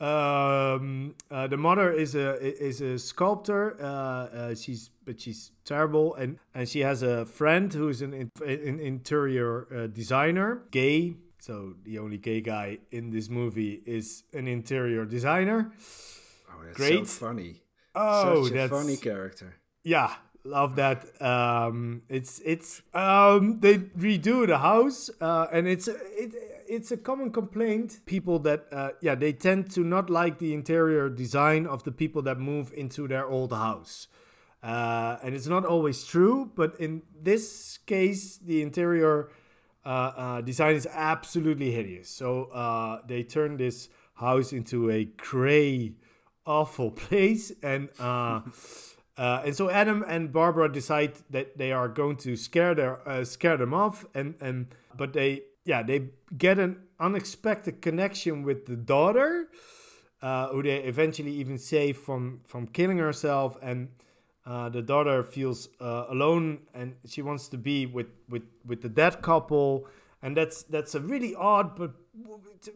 [0.00, 3.76] Um, uh, the mother is a is a sculptor.
[3.80, 8.30] Uh, uh, she's but she's terrible, and and she has a friend who's an, in,
[8.44, 11.14] an interior uh, designer, gay.
[11.38, 15.72] So the only gay guy in this movie is an interior designer.
[16.50, 17.06] Oh, that's Great.
[17.06, 17.60] so funny.
[17.94, 19.54] Oh, Such a that's funny character.
[19.84, 20.14] yeah
[20.46, 26.34] love that um it's it's um they redo the house uh and it's it,
[26.68, 31.08] it's a common complaint people that uh yeah they tend to not like the interior
[31.08, 34.06] design of the people that move into their old house
[34.62, 39.30] uh and it's not always true but in this case the interior
[39.86, 45.92] uh, uh design is absolutely hideous so uh they turn this house into a gray
[46.46, 47.52] awful place.
[47.62, 48.40] And uh
[49.16, 53.24] uh, and so Adam and Barbara decide that they are going to scare their uh,
[53.24, 58.74] scare them off, and and but they yeah they get an unexpected connection with the
[58.74, 59.48] daughter,
[60.20, 63.88] uh, who they eventually even save from from killing herself, and
[64.46, 68.88] uh, the daughter feels uh, alone and she wants to be with with with the
[68.88, 69.86] dead couple,
[70.22, 71.92] and that's that's a really odd but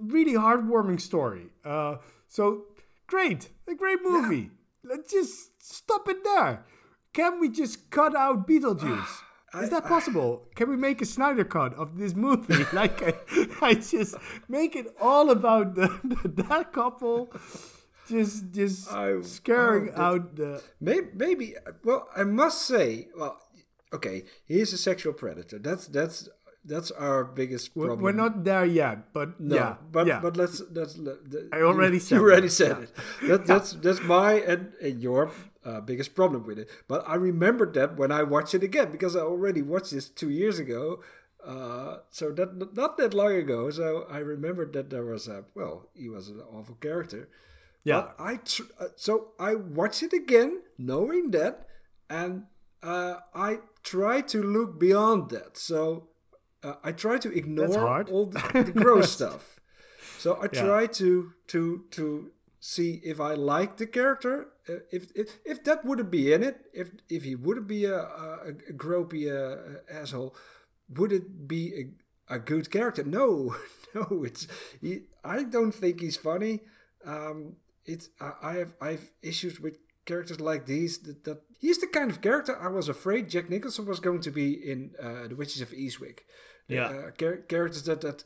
[0.01, 1.47] really heartwarming story.
[1.65, 1.97] Uh,
[2.29, 2.67] so
[3.09, 4.51] great, a great movie.
[4.85, 6.65] Let's just stop it there.
[7.13, 9.09] Can we just cut out Beetlejuice?
[9.63, 10.47] Is that possible?
[10.55, 12.65] Can we make a Snyder cut of this movie?
[12.73, 13.15] like, I,
[13.61, 14.15] I just
[14.49, 17.33] make it all about the, the that couple,
[18.09, 20.63] just just I- scaring oh, that- out the.
[20.81, 21.55] Maybe, maybe.
[21.85, 23.41] Well, I must say, well,
[23.93, 25.59] okay, he is a sexual predator.
[25.59, 26.29] That's that's
[26.69, 28.01] that's our biggest problem.
[28.01, 30.21] we're not there yet, but No, yeah, but yeah.
[30.21, 30.99] but let's let's.
[31.53, 32.85] I already you, said you already that, said yeah.
[32.85, 33.29] it.
[33.29, 35.31] That, that's that's my and, and your
[35.65, 36.69] uh, biggest problem with it.
[36.87, 40.31] But I remembered that when I watched it again because I already watched this two
[40.31, 41.03] years ago.
[41.45, 43.71] Uh, so that not that long ago.
[43.71, 47.29] So I remembered that there was a well, he was an awful character.
[47.85, 48.01] Yeah.
[48.01, 51.67] But I tr- uh, so I watched it again, knowing that
[52.11, 52.45] and
[52.83, 55.57] uh, I try to look beyond that.
[55.57, 56.09] So
[56.63, 59.61] uh, I try to ignore all the, the gross stuff.
[60.17, 60.63] So I Yeah.
[60.63, 62.31] try to to to
[62.61, 64.49] see if I like the character.
[64.69, 67.99] Uh, if, if if that wouldn't be in it, if if he wouldn't be a
[67.99, 70.35] a, a gropey uh, asshole,
[70.89, 71.93] would it be
[72.29, 73.05] a, a good character?
[73.05, 73.55] No,
[73.95, 74.25] no.
[74.25, 74.47] It's
[74.81, 76.63] he, I don't think he's funny.
[77.05, 79.79] Um, it's I, I have I have issues with
[80.11, 80.93] characters like these.
[81.07, 84.31] That, that he's the kind of character I was afraid Jack Nicholson was going to
[84.41, 86.19] be in uh, the Witches of Eastwick.
[86.69, 86.89] Yeah.
[86.89, 88.19] uh, char- characters that that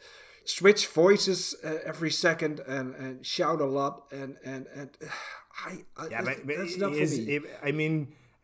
[0.44, 4.90] switch voices uh, every second and and shout a lot and and and
[5.68, 5.72] I,
[6.02, 7.36] I Yeah, but, but that's not for me.
[7.36, 7.94] if- I mean,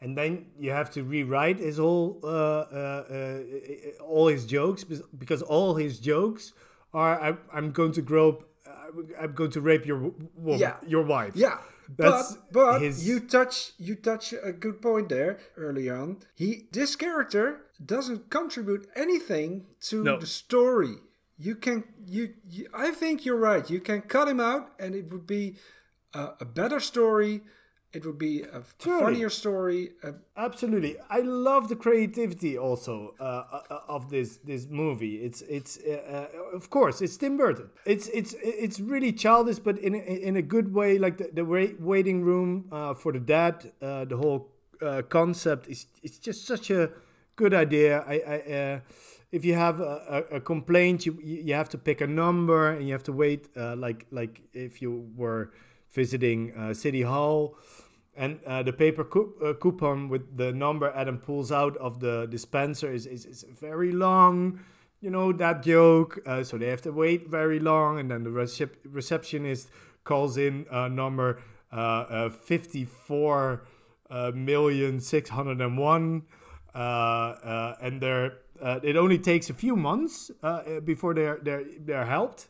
[0.03, 0.32] and then
[0.64, 4.84] you have to rewrite his whole, uh, uh, uh, all his jokes
[5.22, 6.53] because all his jokes
[7.03, 10.76] are, I'm, I'm going to grope, I'm- I'm going to rape your, w- woman, Yeah.
[10.95, 11.34] your wife.
[11.34, 11.59] Yeah.
[11.97, 16.18] That's but but his- you touch you touch a good point there early on.
[16.34, 20.18] He this character doesn't contribute anything to No.
[20.18, 20.97] the story.
[21.39, 23.68] You can you, you I think you're right.
[23.70, 25.57] You can cut him out and it would be
[26.12, 27.43] a, a better story.
[27.91, 28.62] It would be a, a
[29.01, 29.93] funnier story.
[30.03, 33.24] A, Absolutely, I love the creativity also uh,
[33.70, 35.16] uh, of this this movie.
[35.16, 37.70] It's it's uh, uh, of course it's Tim Burton.
[37.86, 40.99] It's it's it's really childish, but in a, in a good way.
[40.99, 41.45] Like the the
[41.80, 44.51] waiting room uh, for the dad, uh, the whole
[44.82, 46.91] uh, concept is it's just such a
[47.36, 48.05] good idea.
[48.07, 48.80] I, I uh,
[49.32, 52.86] if you have a, a, a complaint, you you have to pick a number and
[52.86, 55.53] you have to wait uh, like like if you were
[55.91, 57.57] visiting uh, City Hall
[58.16, 62.26] and uh, the paper coup- uh, coupon with the number Adam pulls out of the
[62.30, 64.61] dispenser is, is, is very long.
[65.01, 68.30] You know that joke, uh, so they have to wait very long, and then the
[68.30, 69.70] recep- receptionist
[70.03, 71.41] calls in number
[71.72, 73.62] uh, uh, fifty-four
[74.11, 76.22] uh, million six hundred and one,
[76.74, 82.49] and they're uh, it only takes a few months uh, before they're they're they're helped.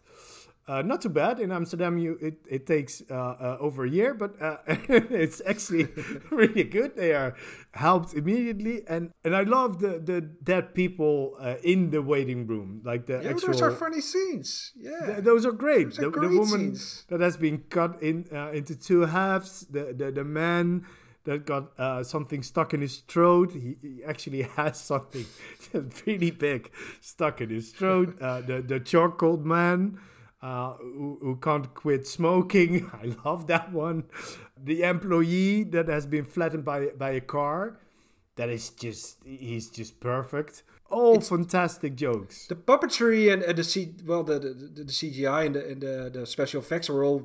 [0.69, 1.97] Uh, not too bad in Amsterdam.
[1.97, 5.89] You it, it takes uh, uh, over a year, but uh, it's actually
[6.31, 6.95] really good.
[6.95, 7.35] They are
[7.73, 12.83] helped immediately, and and I love the the dead people uh, in the waiting room,
[12.85, 13.53] like the yeah, actual.
[13.53, 14.73] those are funny scenes.
[14.77, 15.07] Yeah.
[15.07, 15.87] Th- those are great.
[15.89, 17.05] Those are the, great the woman scenes.
[17.09, 19.66] that has been cut in uh, into two halves.
[19.71, 20.85] The the, the man
[21.25, 23.53] that got uh, something stuck in his throat.
[23.53, 25.25] He, he actually has something
[26.07, 28.21] really big stuck in his throat.
[28.21, 29.99] Uh, the the charcoal man.
[30.41, 32.89] Uh, who, who can't quit smoking.
[33.03, 34.05] I love that one.
[34.57, 37.80] The employee that has been flattened by by a car.
[38.36, 40.62] That is just he's just perfect.
[40.91, 42.47] All fantastic jokes.
[42.47, 46.11] the puppetry and, and the C well the, the the CGI and the and the,
[46.20, 47.24] the special effects are all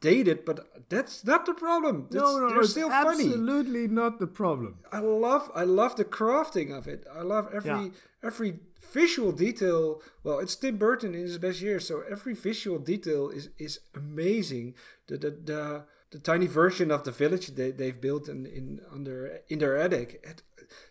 [0.00, 2.08] dated, but that's not the problem.
[2.12, 3.24] No, no, they're it's still funny.
[3.24, 4.76] absolutely not the problem.
[4.92, 7.06] I love I love the crafting of it.
[7.12, 7.88] I love every Yeah.
[8.22, 10.02] every visual detail.
[10.22, 14.74] Well, it's Tim Burton in his best years, so every visual detail is is amazing.
[15.06, 19.40] The the the, the tiny version of the village they they've built in in under
[19.48, 20.24] in their attic.
[20.24, 20.42] It,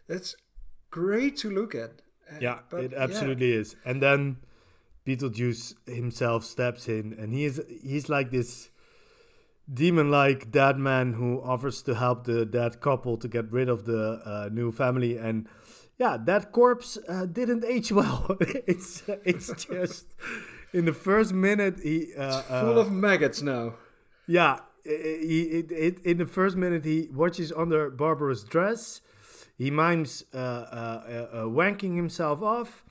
[0.08, 0.36] that's
[0.90, 2.02] great to look at.
[2.42, 3.04] Yeah, but it yeah.
[3.04, 3.76] absolutely is.
[3.86, 4.38] And then
[5.06, 8.70] Beetlejuice himself steps in, and he is he's like this
[9.74, 14.22] demon-like dead man who offers to help the dead couple to get rid of the
[14.26, 15.18] uh, new family.
[15.18, 15.48] And
[15.98, 18.38] yeah, that corpse uh, didn't age well.
[18.40, 20.16] it's it's just
[20.74, 23.76] in the first minute he uh, full uh, of maggots now.
[24.28, 29.02] yeah, he, it, it, in the first minute he watches under Barbara's dress.
[29.58, 32.84] He mimes uh, uh, uh, uh, wanking himself off.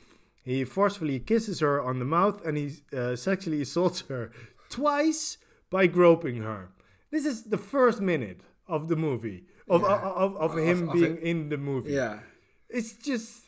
[0.45, 4.33] He forcefully kisses her on the mouth and he uh, sexually assaults her
[4.69, 5.39] twice
[5.71, 6.71] by groping her.
[7.11, 11.17] This is the first minute of the movie of of, of, of him of being
[11.19, 11.93] in the movie.
[11.93, 12.19] Yeah.
[12.69, 13.43] It's just.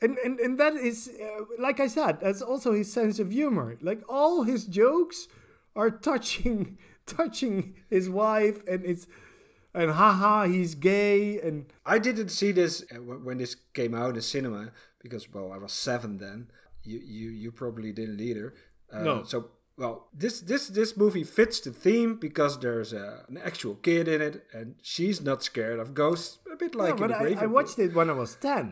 [0.00, 3.76] And, and, and that is, uh, like I said, that's also his sense of humor.
[3.80, 5.26] Like all his jokes
[5.74, 9.08] are touching, touching his wife, and it's,
[9.74, 14.20] and haha, he's gay, and I didn't see this uh, when this came out in
[14.22, 14.70] cinema
[15.02, 16.50] because well I was seven then.
[16.84, 18.54] You you you probably didn't either.
[18.92, 19.22] Uh, No.
[19.24, 24.08] So well this this this movie fits the theme because there's a, an actual kid
[24.14, 26.38] in it and she's not scared of ghosts.
[26.52, 28.66] A bit like in but the I, I watched it when I was ten.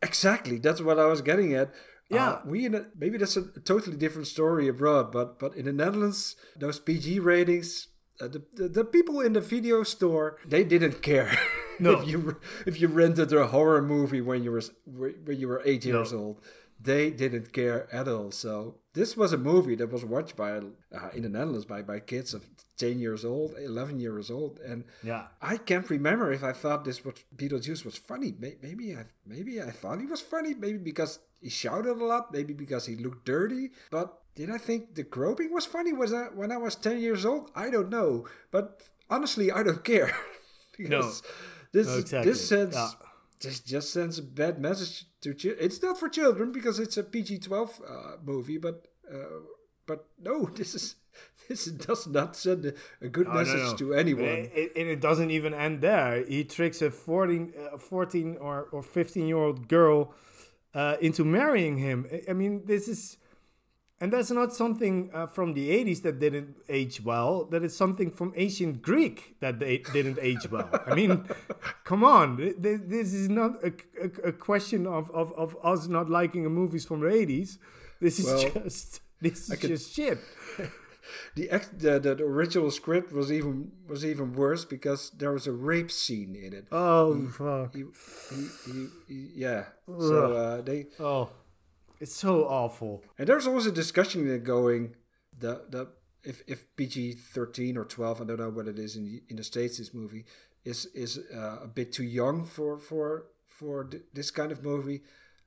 [0.00, 1.68] Exactly, that's what I was getting at.
[2.08, 2.28] Yeah.
[2.28, 5.72] Uh, we in a, maybe that's a totally different story abroad, but but in the
[5.72, 7.88] Netherlands, those PG ratings,
[8.20, 11.32] uh, the, the the people in the video store they didn't care
[11.80, 12.00] No.
[12.00, 12.36] if you
[12.66, 16.40] if you rented a horror movie when you were when you were eight years old.
[16.80, 18.30] they didn't care at all.
[18.30, 21.98] So this was a movie that was watched by uh, in the Netherlands by by
[22.12, 22.42] kids of
[22.82, 24.78] ten years old, eleven years old, and
[25.10, 25.24] Yeah.
[25.52, 28.30] I can't remember if I thought this was Beetlejuice was funny.
[28.66, 29.02] Maybe I
[29.34, 30.52] maybe I thought he was funny.
[30.64, 31.12] Maybe because
[31.44, 32.24] he shouted a lot.
[32.36, 33.64] Maybe because he looked dirty.
[33.90, 35.92] But did I think the groping was funny?
[36.02, 37.44] Was that when I was ten years old?
[37.64, 38.10] I don't know.
[38.50, 38.66] But
[39.14, 40.12] honestly, I don't care
[40.76, 41.22] because
[41.76, 42.30] this No, exactly.
[42.30, 42.90] this sends Yeah.
[43.40, 45.64] This just sends a bad message to children.
[45.64, 48.58] It's not for children because it's a PG twelve uh, movie.
[48.58, 49.40] But uh,
[49.86, 50.96] but no, this is.
[51.48, 53.76] This does not send a, a good no, message no.
[53.76, 54.24] to anyone.
[54.24, 56.22] It- it- and it doesn't even end there.
[56.24, 60.12] He tricks a 14, uh, 14 or, or 15 year old girl
[60.74, 62.06] uh, into marrying him.
[62.12, 63.16] I- I mean, this is.
[64.00, 67.46] And that's not something uh, from the 80s that didn't age well.
[67.46, 70.70] That is something from ancient Greek that they didn't age well.
[70.86, 71.24] I mean,
[71.84, 72.36] come on.
[72.36, 76.44] Th- th- This is not a, a, a question of, of, of us not liking
[76.46, 77.58] movies from the 80s.
[78.00, 79.00] This is Well, just.
[79.20, 80.18] This is could- just shit.
[81.34, 85.52] the, ex- the the original script was even was even worse because there was a
[85.52, 86.68] rape scene in it.
[86.70, 87.74] Oh, fuck.
[87.74, 87.82] He,
[88.30, 89.64] he, he, he- yeah.
[89.88, 91.30] So uh, they Oh,
[92.00, 93.02] it's so awful.
[93.18, 94.94] and there's always a discussion going
[95.38, 95.88] the the
[96.24, 99.36] if if PG thirteen or twelve I don't know what it is in the, in
[99.36, 100.24] the states this movie
[100.64, 105.02] is is uh, a bit too young for for for th- this kind of movie.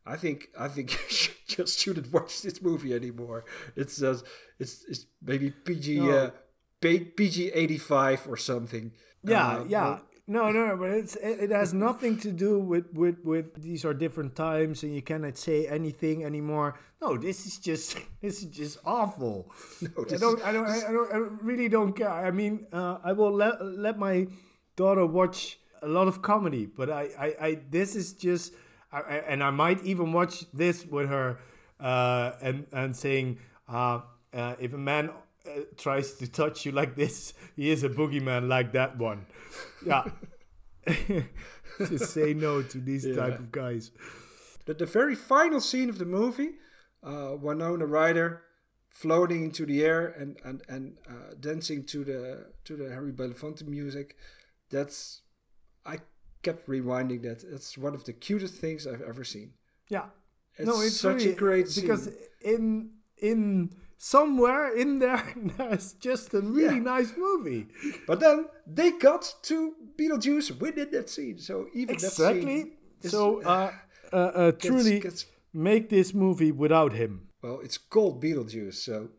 [0.05, 3.43] I think I think you just shouldn't watch this movie anymore.
[3.75, 4.25] It's just
[4.59, 6.09] it's it's maybe PG No.
[6.11, 6.29] uh,
[6.81, 8.93] PG eighty five or something.
[9.23, 9.89] Yeah, Uh, yeah.
[9.99, 13.83] but- No, no, but it's it, it has nothing to do with with with these
[13.87, 16.69] are different times and you cannot say anything anymore.
[17.01, 19.51] No, this is just this is just awful.
[19.83, 21.17] I this don't, is- I don't, I don't, I
[21.49, 22.09] really don't care.
[22.29, 23.55] I mean, uh, I will let
[23.85, 24.27] let my
[24.77, 28.53] daughter watch a lot of comedy, but I, I, I this is just,
[28.91, 31.39] I, I, and I might even watch this with her,
[31.79, 33.99] uh, and and saying, uh,
[34.33, 35.09] uh, if a man
[35.47, 39.25] uh, tries to touch you like this, he is a boogeyman like that one.
[39.85, 40.03] Yeah.
[41.79, 43.91] Just say no to these type of guys.
[44.65, 46.51] The, the very final scene of the movie,
[47.03, 48.43] uh, Winona Ryder
[48.89, 53.65] floating into the air and and and uh, dancing to the to the Harry Belafonte
[53.65, 54.15] music.
[54.69, 55.21] That's
[55.85, 55.99] I
[56.43, 57.43] kept rewinding that.
[57.43, 59.53] It's one of the cutest things I've ever seen.
[59.89, 60.05] Yeah.
[60.57, 62.13] It's such a great scene because scene.
[62.43, 65.23] in in somewhere in there
[65.57, 66.95] there's just a really Yeah.
[66.97, 67.67] nice movie.
[68.07, 71.37] But then they got to Beetlejuice within that scene.
[71.37, 72.59] So even that Exactly.
[73.03, 73.71] is- So uh,
[74.11, 77.13] uh, uh, truly gets- make this movie without him.
[77.43, 78.75] well, it's called Beetlejuice.
[78.87, 79.09] So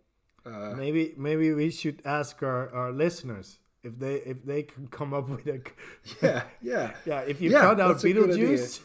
[0.44, 5.10] uh, Maybe maybe we should ask our, our listeners if they if they can come
[5.18, 5.58] up with a
[6.22, 8.48] yeah, yeah, yeah if you Yeah, cut out that's a good idea.
[8.48, 8.80] Beetlejuice,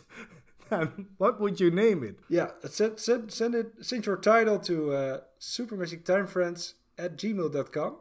[0.70, 2.20] then what would you name it?
[2.30, 7.97] Yeah, send, send, send, it, send your title to uh, supermagictimefriends at gmail.com.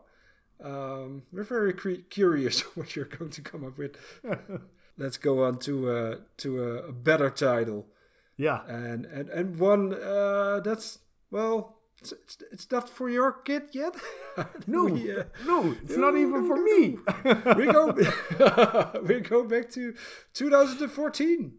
[0.62, 3.96] Um, we're very cre- curious what you're going to come up with.
[4.98, 7.86] Let's go on to uh, to a, a better title.
[8.38, 8.60] Yeah.
[8.66, 10.98] And, and, and one uh, that's,
[11.30, 13.94] well, it's, it's, it's not for your kid yet.
[14.66, 16.98] No, we, uh, no, it's not even for me.
[17.56, 17.96] we go
[19.02, 19.94] we go back to
[20.34, 21.54] 2014.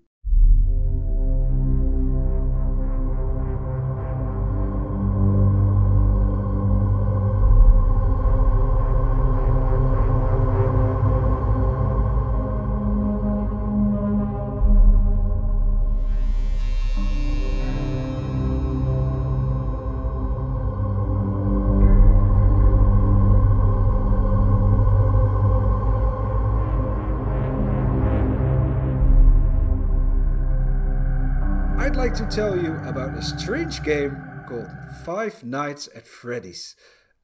[32.17, 34.67] To tell you about a strange game called
[35.05, 36.75] Five Nights at Freddy's.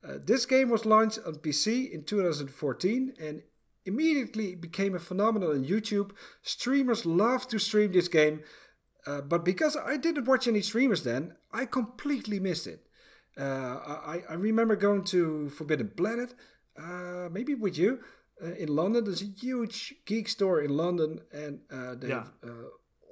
[0.07, 3.41] Uh, this game was launched on PC in 2014 and
[3.85, 6.11] immediately became a phenomenon on YouTube.
[6.41, 8.41] Streamers love to stream this game,
[9.07, 12.85] uh, but because I didn't watch any streamers then, I completely missed it.
[13.39, 13.43] Uh,
[14.05, 16.35] I, I remember going to Forbidden Planet,
[16.77, 17.99] uh, maybe with you,
[18.43, 19.05] uh, in London.
[19.05, 22.15] There's a huge geek store in London, and uh, they Yeah.
[22.25, 22.49] have uh,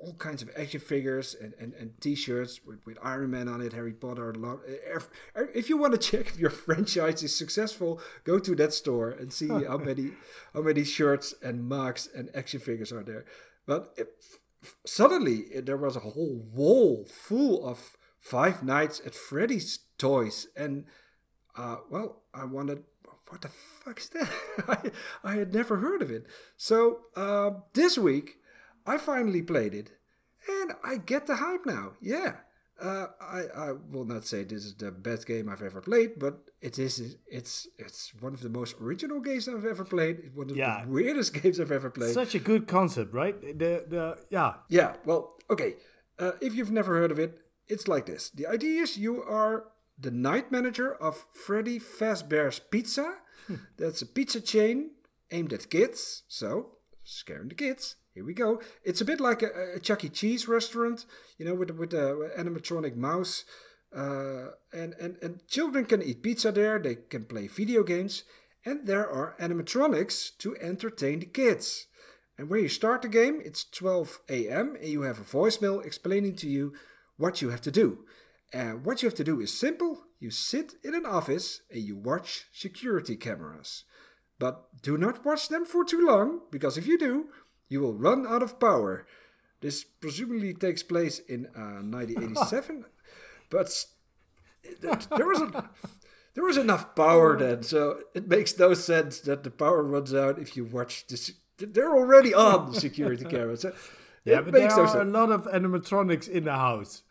[0.02, 3.74] all kinds of action figures and, and, and t-shirts with, with Iron Man on it,
[3.74, 4.34] Harry Potter.
[4.36, 5.10] lo- If,
[5.54, 9.32] if you want to check if your franchise is successful, go to that store and
[9.32, 10.12] see how many
[10.54, 13.26] how many shirts and mugs and action figures are there.
[13.66, 14.08] But if,
[14.86, 20.86] suddenly there was a whole wall full of Five Nights at Freddy's toys, and
[21.56, 22.84] uh, well, I wanted.
[23.30, 24.30] What the fuck is that?
[24.68, 24.92] I,
[25.24, 26.26] I had never heard of it.
[26.58, 28.36] So uh, this week,
[28.86, 29.92] I finally played it,
[30.48, 31.94] and I get the hype now.
[32.02, 32.34] Yeah,
[32.82, 36.50] Uh, I, I will not say this is the best game I've ever played, but
[36.62, 40.36] it is it's it's one of the most original games I've ever played.
[40.36, 40.82] One of Yeah.
[40.86, 42.14] the weirdest games I've ever played.
[42.14, 43.40] Such a good concept, right?
[43.60, 44.54] The the yeah.
[44.70, 45.76] Yeah, well, okay.
[46.18, 47.32] Uh, if you've never heard of it,
[47.68, 48.32] it's like this.
[48.32, 49.66] The idea is you are
[50.00, 53.18] the night manager of Freddy Fazbear's Pizza.
[53.78, 54.92] That's a pizza chain
[55.30, 57.96] aimed at kids, so scaring the kids.
[58.14, 58.62] Here we go.
[58.84, 60.10] It's a bit like a, a Chuck E.
[60.10, 61.06] Cheese restaurant,
[61.38, 63.46] you know, with with the animatronic mouse.
[63.96, 68.24] Uh, and, and, and children can eat pizza there, they can play video games,
[68.66, 71.88] and there are animatronics to entertain the kids.
[72.38, 74.78] And when you start the game, it's 12 a.m.
[74.80, 76.74] and you have a voicemail explaining to you
[77.18, 78.06] what you have to do.
[78.54, 80.04] And what you have to do is simple.
[80.20, 83.84] You sit in an office and you watch security cameras.
[84.40, 87.28] But do not watch them for too long, because if you do,
[87.72, 89.08] you will run out of power.
[89.62, 92.86] This presumably takes place in uh, 1987,
[93.50, 93.86] but
[94.82, 95.70] there was a,
[96.34, 100.38] there was enough power then, so it makes no sense that the power runs out
[100.40, 101.32] if you watch this.
[101.58, 103.62] They're already on the security cameras.
[103.62, 103.74] so
[104.26, 107.04] Yeah, but there are a lot of animatronics in the house.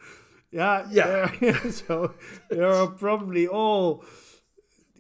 [0.51, 1.31] Yeah, Yeah.
[1.41, 2.15] they're- so
[2.51, 4.05] they are probably all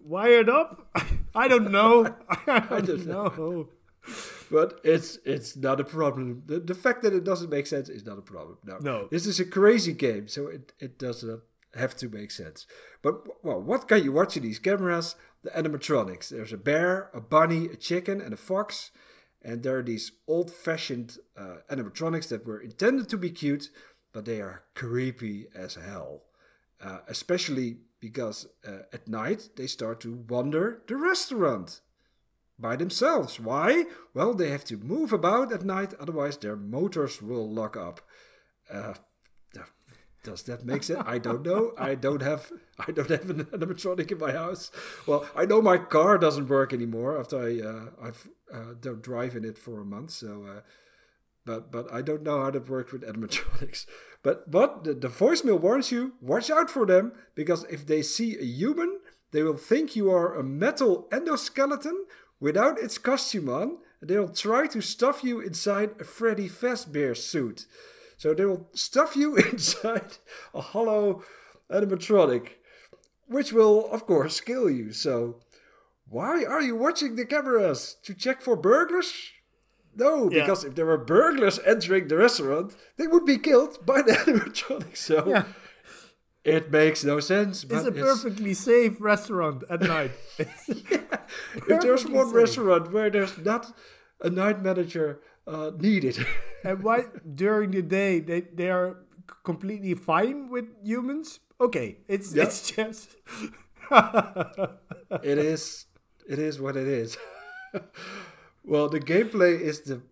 [0.04, 0.86] wired up.
[1.34, 2.14] I don't know.
[2.46, 3.68] I don't know.
[4.51, 6.42] But it's it's not a problem.
[6.46, 8.59] The, the fact that it doesn't make sense is not a problem.
[8.64, 8.78] No.
[8.80, 9.09] No.
[9.11, 11.40] This is a crazy game, so it, it doesn't
[11.74, 12.66] have to make sense.
[13.03, 15.14] But well, what can you watch in these cameras?
[15.42, 16.28] The animatronics.
[16.28, 18.90] There's a bear, a bunny, a chicken, and a fox.
[19.42, 23.70] And there are these old-fashioned uh, animatronics that were intended to be cute,
[24.12, 26.24] but they are creepy as hell.
[26.82, 31.80] Uh, especially because uh, at night they start to wander the restaurant
[32.61, 33.40] by themselves.
[33.40, 33.84] Why?
[34.14, 38.00] Well, they have to move about at night, otherwise their motors will lock up.
[38.72, 38.94] Uh,
[40.22, 41.02] does that make sense?
[41.06, 41.72] I don't know.
[41.78, 44.70] I don't have I don't have an animatronic in my house.
[45.06, 49.34] Well, I know my car doesn't work anymore after I uh, I've uh, don't drive
[49.34, 50.11] in it for a month.
[50.11, 50.61] So, uh,
[51.46, 53.86] but but I don't know how that works with animatronics.
[54.22, 58.36] But but the, the voicemail warns you: watch out for them because if they see
[58.38, 58.98] a human,
[59.32, 62.04] they will think you are a metal endoskeleton
[62.41, 63.78] without its costume on.
[64.03, 67.66] They will try to stuff you inside a Freddy Fazbear suit.
[68.16, 70.16] So they will stuff you inside
[70.55, 71.22] a hollow
[71.70, 72.49] animatronic,
[73.26, 74.93] which will of course kill you.
[74.93, 75.36] So
[76.09, 79.12] why are you watching the cameras to check for burglars?
[79.95, 80.41] No, Yeah.
[80.41, 84.97] because if there were burglars entering the restaurant, they would be killed by the animatronic.
[84.97, 85.45] So Yeah.
[86.45, 87.64] It makes no sense.
[87.64, 90.12] It's a perfectly safe restaurant at night.
[90.38, 92.34] if there's one safe.
[92.34, 93.72] restaurant where there's not
[94.20, 96.18] a night manager uh, needed,
[96.64, 98.97] and why during the day they, they are
[99.45, 101.41] completely fine with humans?
[101.61, 102.45] Okay, it's Yeah.
[102.45, 103.16] it's just
[105.22, 105.86] it is
[106.28, 107.16] it is what it is.
[108.64, 110.03] well, the gameplay is the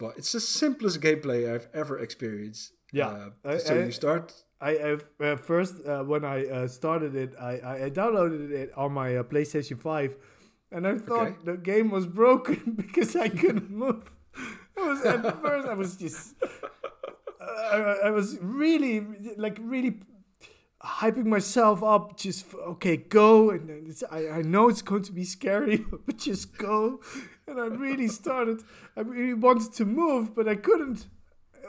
[0.00, 2.72] well, it's the simplest gameplay I've ever experienced.
[2.92, 3.08] Yeah.
[3.08, 4.32] Uh, I- so I- you start.
[4.60, 9.16] I, uh, first uh, when I uh, started it, I, I, downloaded it on my
[9.16, 10.16] uh, PlayStation Five,
[10.72, 11.36] and I thought Okay.
[11.44, 14.10] the game was broken because I couldn't move.
[14.76, 16.34] I was at first I was just
[17.40, 19.06] uh, I, I was really
[19.36, 20.00] like really
[20.82, 22.16] hyping myself up.
[22.16, 26.18] Just okay, go, and then it's, I I know it's going to be scary, but
[26.18, 27.00] just go.
[27.46, 28.62] And I really started.
[28.96, 31.06] I really wanted to move, but I couldn't.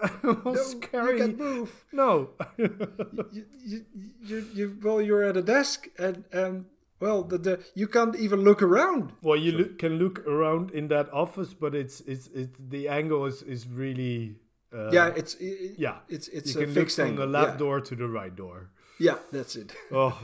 [0.23, 1.19] It was You scary.
[1.19, 1.85] can move.
[1.91, 2.29] No.
[2.57, 3.85] you, you,
[4.21, 6.65] you, you, well, you're at a desk, and and
[6.99, 9.11] well, the, the you can't even look around.
[9.21, 13.41] well, you can look around in that office, but it's it's it's the angle is
[13.43, 14.35] is really.
[14.71, 15.97] Uh, yeah, it's i- yeah.
[16.09, 17.25] it's it's you a can look fixed from angle.
[17.25, 17.57] the left yeah.
[17.57, 18.69] door to the right door.
[18.99, 19.73] Yeah, that's it.
[19.91, 20.19] Oh.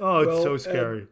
[0.00, 1.06] oh, it's Well, so scary.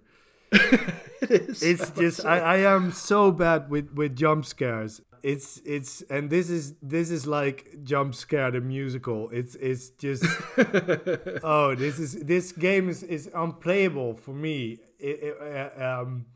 [0.52, 1.62] it is.
[1.62, 6.48] it's just I, I am so bad with with jump scares it's it's and this
[6.48, 10.24] is this is like jump scare the musical it's it's just
[11.42, 15.36] oh this is this game is is unplayable for me it, it,
[15.76, 16.26] uh, um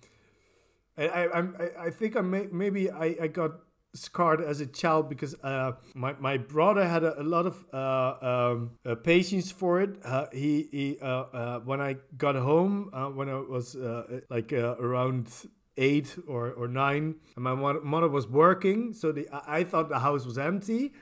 [0.98, 1.44] I, I I,
[1.86, 3.52] I think I may, maybe I, I got
[3.94, 8.50] scarred as a child because uh, my, my brother had a, a lot of uh,
[8.52, 9.98] um, uh, patience for it.
[10.04, 14.52] Uh, he he uh, uh, when I got home uh, when I was uh, like
[14.52, 15.30] uh, around
[15.76, 20.24] eight or, or nine, and my mother was working, so the I, thought the house
[20.26, 20.92] was empty,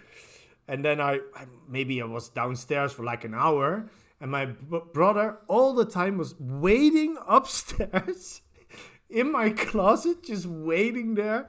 [0.66, 3.90] and then I, I maybe I was downstairs for like an hour,
[4.20, 8.42] and my b- brother all the time was waiting upstairs
[9.10, 11.48] in my closet, just waiting there.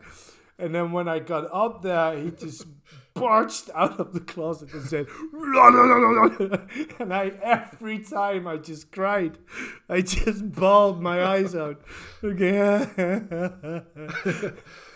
[0.58, 2.66] And then when I got up there, he just
[3.14, 6.58] barged out of the closet and said, "La, la, la, la, la."
[7.00, 9.38] and I every time I just cried.
[9.90, 11.82] I just bawled my eyes out.
[12.24, 12.88] Okay.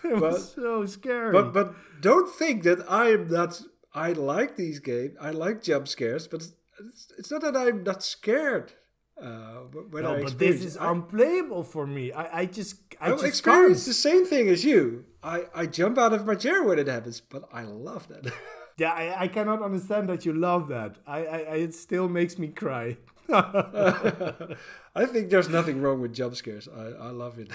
[0.03, 1.31] it was so scary.
[1.31, 3.61] But but don't think that I'm not.
[3.93, 5.15] I like these games.
[5.21, 8.73] I like jump scares, but it's, it's not that I'm not scared.
[9.21, 10.75] Uh, but when no, I but this is.
[10.77, 12.11] I- unplayable for me.
[12.11, 13.87] I, I just I I just experience can't.
[13.87, 15.05] the same thing as you.
[15.21, 18.31] I, I jump out of my chair when it happens, but I love that.
[18.75, 20.95] Yeah, I, I cannot understand that you love that.
[21.05, 22.97] I, I, I it still makes me cry.
[23.29, 26.67] I think there's nothing wrong with jump scares.
[26.67, 27.51] I, I love it.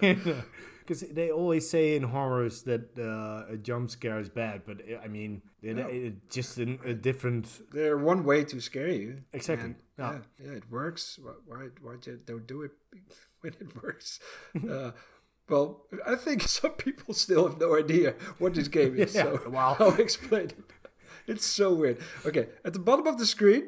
[0.82, 4.98] Because they always say in horrors that uh, a jump scare is bad, but uh,
[5.04, 7.46] I mean, it, it just a, a different.
[7.72, 9.22] They're one way to scare you.
[9.32, 9.66] Exactly.
[9.66, 10.12] And, Yeah.
[10.12, 10.46] yeah.
[10.46, 11.18] yeah, it works.
[11.22, 11.94] Why, why, why
[12.26, 12.72] don't do it
[13.42, 14.18] when it works?
[14.70, 14.90] uh,
[15.48, 19.14] well, I think some people still have no idea what this game is.
[19.14, 19.76] Yeah, So wow.
[19.78, 20.58] I'll explain it.
[21.28, 21.98] It's so weird.
[22.26, 23.64] Okay, at the bottom of the screen,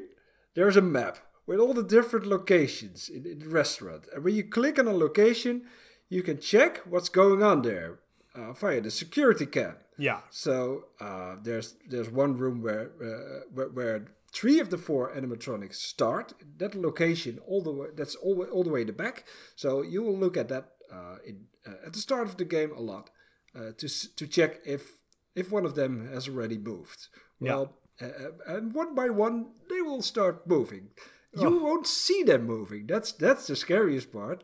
[0.55, 4.07] there's a map with all the different locations in, in the restaurant.
[4.13, 5.61] And when you click on a location,
[6.09, 7.99] you can check what's going on there
[8.35, 9.75] uh, via the security cam.
[9.97, 10.19] Yeah.
[10.29, 15.75] So uh, there's there's one room where, uh, where where three of the four animatronics
[15.75, 16.33] start.
[16.57, 19.25] That location all the way that's all all the way in the back.
[19.55, 22.71] So you will look at that uh, in uh, at the start of the game
[22.71, 23.09] a lot
[23.55, 24.99] uh, to to check if
[25.33, 27.07] if one of them has already moved.
[27.39, 28.07] Well, uh,
[28.47, 30.89] and one by one they will start moving.
[31.37, 32.87] You won't see them moving.
[32.87, 34.43] That's that's the scariest part.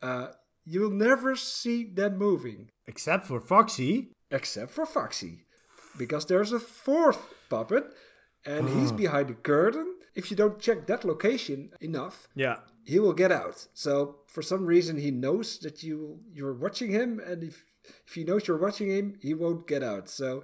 [0.00, 0.28] Uh,
[0.64, 4.12] you will never see them moving Except for Foxy.
[4.30, 5.44] except for Foxy,
[5.98, 7.84] because there's a fourth puppet,
[8.44, 8.74] and ah.
[8.74, 9.96] he's behind the curtain.
[10.14, 12.56] If you don't check that location enough, Yeah.
[12.84, 13.68] he will get out.
[13.74, 17.64] So for some reason, he knows that you you're watching him, and if
[18.06, 20.08] if he knows you're watching him, he won't get out.
[20.08, 20.42] So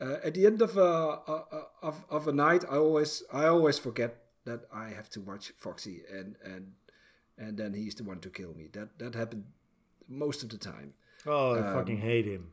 [0.00, 0.80] uh, at the end of a,
[1.34, 5.20] a, a of of a night, I always I always forget that I have to
[5.20, 6.72] watch Foxy, and and
[7.40, 8.68] and then he's the one to kill me.
[8.72, 9.44] That that happened
[10.08, 10.94] most of the time.
[11.26, 12.52] Oh, I um, fucking hate him.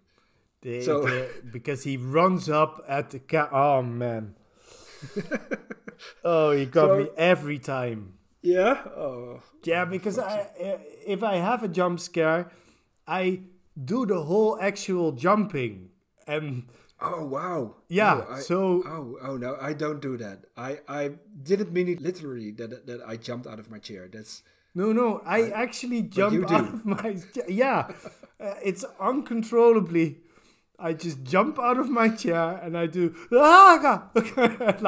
[0.61, 3.49] The- so- the- because he runs up at the cat.
[3.51, 4.35] Oh man.
[6.23, 8.13] oh, he got So- me every time.
[8.41, 8.81] Yeah.
[8.95, 9.41] Oh.
[9.63, 12.49] Yeah, oh, because I, eh, if I have a jump scare,
[13.05, 13.41] I
[13.83, 15.89] do the whole actual jumping,
[16.25, 16.63] and
[16.99, 17.75] Oh wow!
[17.89, 20.45] Yeah, No, I- so- oh oh no, I don't do that.
[20.55, 21.11] I I
[21.43, 24.07] didn't mean it literally that that I jumped out of my chair.
[24.07, 24.43] That's
[24.77, 27.17] no, no, I actually jump out of my
[27.47, 27.91] yeah.
[28.39, 30.17] Uh, it's uncontrollably.
[30.79, 34.09] I just jump out of my chair and I do "Ah!"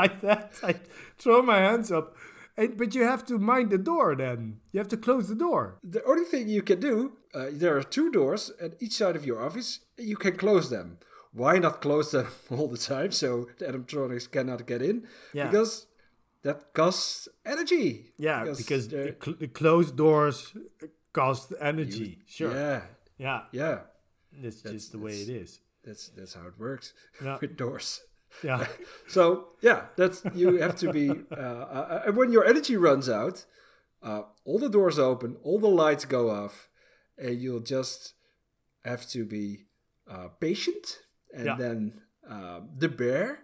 [0.01, 0.53] like that.
[0.61, 0.75] I
[1.17, 2.15] throw my hands up,
[2.55, 4.15] and, but you have to mind the door.
[4.15, 5.79] Then you have to close the door.
[5.83, 7.13] the only thing you can do.
[7.33, 9.79] Uh, there are two doors at each side of your office.
[9.97, 10.97] You can close them.
[11.31, 15.07] Why not close them all the time so the animatronics cannot get in?
[15.33, 15.47] Yeah.
[15.47, 15.87] Because
[16.43, 18.13] that costs energy.
[18.17, 20.53] Yeah, because, the, cl- the closed doors
[21.13, 22.19] cost energy.
[22.27, 22.51] sure.
[22.53, 22.81] yeah,
[23.17, 23.41] Yeah.
[23.51, 23.79] yeah,
[24.41, 25.59] It's just the way it is.
[25.83, 27.37] that's that's how it works Yeah.
[27.41, 28.01] with doors.
[28.43, 28.67] Yeah.
[29.07, 31.09] So yeah, that's you have to be.
[31.31, 33.45] Uh, uh, and when your energy runs out,
[34.03, 36.69] uh, all the doors open, all the lights go off,
[37.17, 38.13] and you'll just
[38.85, 39.65] have to be
[40.07, 40.99] uh, patient.
[41.35, 41.55] And Yeah.
[41.57, 43.39] then uh, the bear,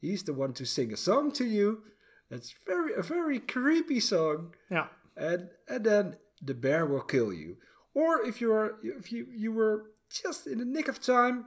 [0.00, 1.82] he's the one to sing a song to you.
[2.30, 4.88] That's very a very creepy song, yeah.
[5.16, 7.56] and and then the bear will kill you.
[7.94, 11.46] Or if you're if you you were just in the nick of time,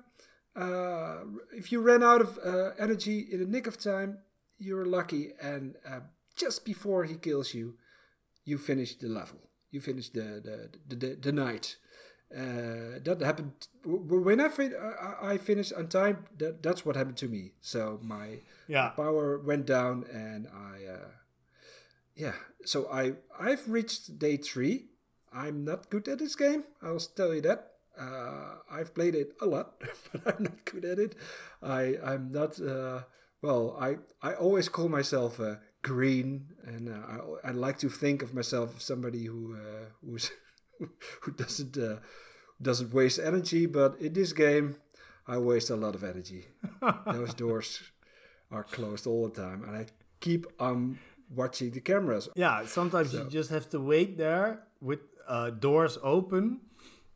[0.56, 1.20] uh,
[1.56, 4.20] if you ran out of uh, energy in the nick of time,
[4.58, 6.02] you're lucky, and uh,
[6.36, 7.76] just before he kills you,
[8.44, 9.40] you finish the level.
[9.70, 11.78] You finish the the the, the, the night.
[12.34, 13.52] Uh, that happened
[13.84, 16.26] when I fin- I, I finished on time.
[16.38, 17.52] That that's what happened to me.
[17.62, 18.90] So my Yeah.
[18.96, 21.10] power went down, and I uh,
[22.16, 22.36] yeah.
[22.66, 24.88] So I I've reached day three.
[25.34, 26.64] I'm not good at this game.
[26.82, 27.68] I'll tell you that.
[28.00, 29.80] Uh, I've played it a lot,
[30.12, 31.16] but I'm not good at it.
[31.62, 32.60] I I'm not.
[32.62, 33.02] Uh,
[33.42, 38.22] well, I I always call myself uh, green, and uh, I I like to think
[38.24, 40.32] of myself as somebody who uh, who's
[41.22, 41.98] who doesn't uh,
[42.62, 43.66] doesn't waste energy.
[43.66, 44.76] But in this game,
[45.28, 46.46] I waste a lot of energy.
[47.06, 47.82] Those doors
[48.52, 49.86] are closed all the time, and I
[50.20, 51.00] keep on
[51.36, 52.30] watching the cameras.
[52.36, 56.60] Yeah, sometimes you just have to wait there with uh, doors open.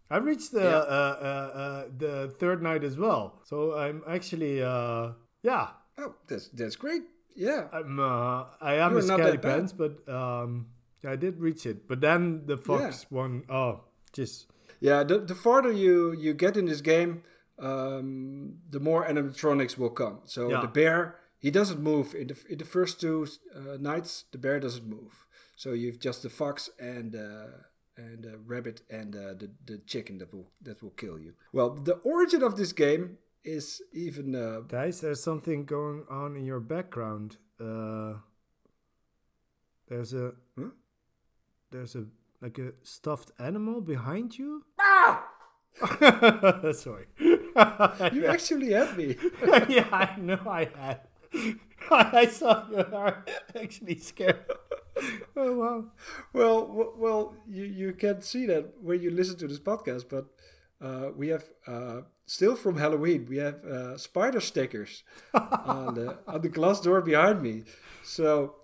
[0.10, 0.78] I reached the Yeah.
[0.78, 5.12] uh, uh, uh, the third night as well, so I'm actually uh,
[5.44, 7.04] yeah, Oh, that's that's great.
[7.36, 7.68] Yeah.
[7.74, 9.52] I'm uh, I am You're a not scaredy that bad.
[9.58, 10.68] pants, but um,
[11.06, 11.88] I did reach it.
[11.88, 13.82] But then the fox one, oh,
[14.14, 14.48] just
[14.80, 17.24] Yeah, the, the farther you, you get in this game,
[17.60, 20.20] um, the more animatronics will come.
[20.26, 20.62] So Yeah.
[20.62, 24.26] the bear, he doesn't move in the in the first two uh, nights.
[24.32, 25.26] The bear doesn't move.
[25.56, 27.48] So you've just the fox and uh,
[27.98, 31.34] and the rabbit and uh, the the chicken that will that will kill you.
[31.54, 36.46] Well, the origin of this game is even uh, Guys, there's something going on in
[36.46, 37.38] your background.
[37.60, 38.16] Uh,
[39.88, 40.72] there's a Huh?
[41.76, 42.06] There's a
[42.42, 44.64] like a stuffed animal behind you.
[44.80, 45.28] Ah!
[46.74, 47.08] Sorry.
[47.20, 49.18] you actually had me.
[49.68, 51.02] yeah, I know I had.
[51.92, 53.26] I saw you are
[53.62, 54.46] actually scared.
[55.36, 55.86] Oh wow.
[56.32, 60.26] well, well, you you can't see that when you listen to this podcast, but
[60.82, 63.28] uh, we have uh, still from Halloween.
[63.30, 65.04] We have uh, spider stickers
[65.34, 67.64] on the on the glass door behind me.
[68.04, 68.56] So.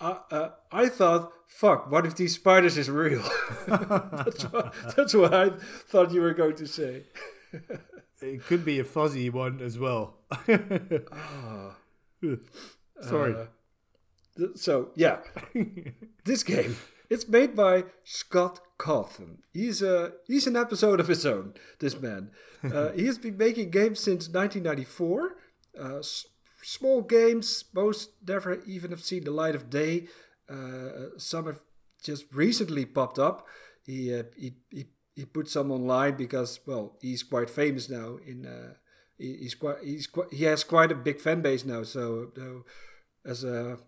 [0.00, 3.22] Uh, uh, I thought, fuck, what if these spiders is real?
[3.66, 5.50] that's, what, that's what I
[5.88, 7.04] thought you were going to say.
[8.22, 10.18] It could be a fuzzy one as well.
[13.00, 13.34] Sorry.
[13.34, 13.46] Uh,
[14.36, 15.20] th- so yeah,
[16.26, 16.76] this game
[17.10, 19.38] it's made by Scott Cawthon.
[19.52, 21.54] He's a he's an episode of his own.
[21.80, 22.30] This man,
[22.62, 25.36] uh, he has been making games since 1994.
[25.78, 26.02] Uh,
[26.62, 30.08] small games, most never even have seen the light of day.
[30.48, 31.60] Uh, some have
[32.02, 33.46] just recently popped up.
[33.84, 38.46] He uh, he, he he put some online because well he's quite famous now in.
[38.46, 38.74] Uh,
[39.18, 42.64] he- he's quite he's quite he has quite a big fan base now so, so
[43.24, 43.78] as a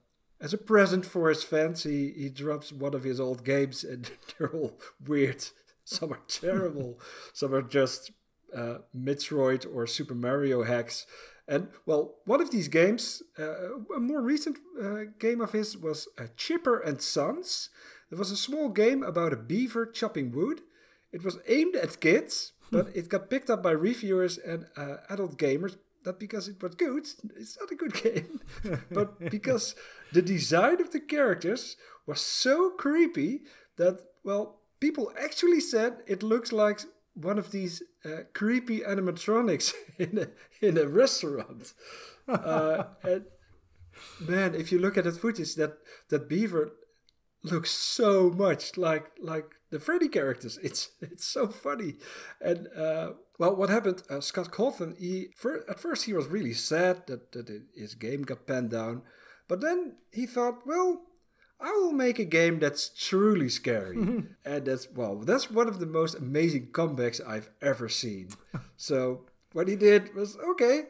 [0.41, 4.11] as a present for his fans he he drops one of his old games and
[4.39, 5.43] they're all weird
[5.85, 7.01] some are terrible
[7.33, 8.11] some are just
[8.55, 11.07] uh, Metroid or Super Mario hacks
[11.49, 16.09] and well one of these games uh, a more recent uh, game of his was
[16.19, 17.71] uh, Chipper and Sons.
[18.11, 20.61] It was a small game about a beaver chopping wood.
[21.13, 25.39] It was aimed at kids, but it got picked up by reviewers and uh, adult
[25.39, 25.77] gamers.
[26.05, 28.41] Not because it was good, it's not a good game,
[28.91, 29.77] but because
[30.13, 31.77] the design of the characters
[32.07, 33.43] was so creepy
[33.77, 36.81] that, well, people actually said it looks like
[37.15, 41.73] one of these uh, creepy animatronics in a, in a restaurant.
[42.29, 43.25] Uh, and
[44.21, 46.73] man, if you look at that footage, that, that beaver
[47.43, 50.59] looks so much like like the Freddy characters.
[50.63, 51.97] It's it's so funny,
[52.41, 54.03] and uh, well, what happened?
[54.09, 54.97] Uh, Scott Cawthon.
[54.99, 59.03] he fir- at first he was really sad that that his game got panned down,
[59.49, 61.03] but then he thought, well.
[61.63, 63.97] I will make a game that's truly scary,
[64.45, 68.31] and that's well, that's one of the most amazing comebacks I've ever seen.
[68.77, 70.87] so what he did was okay.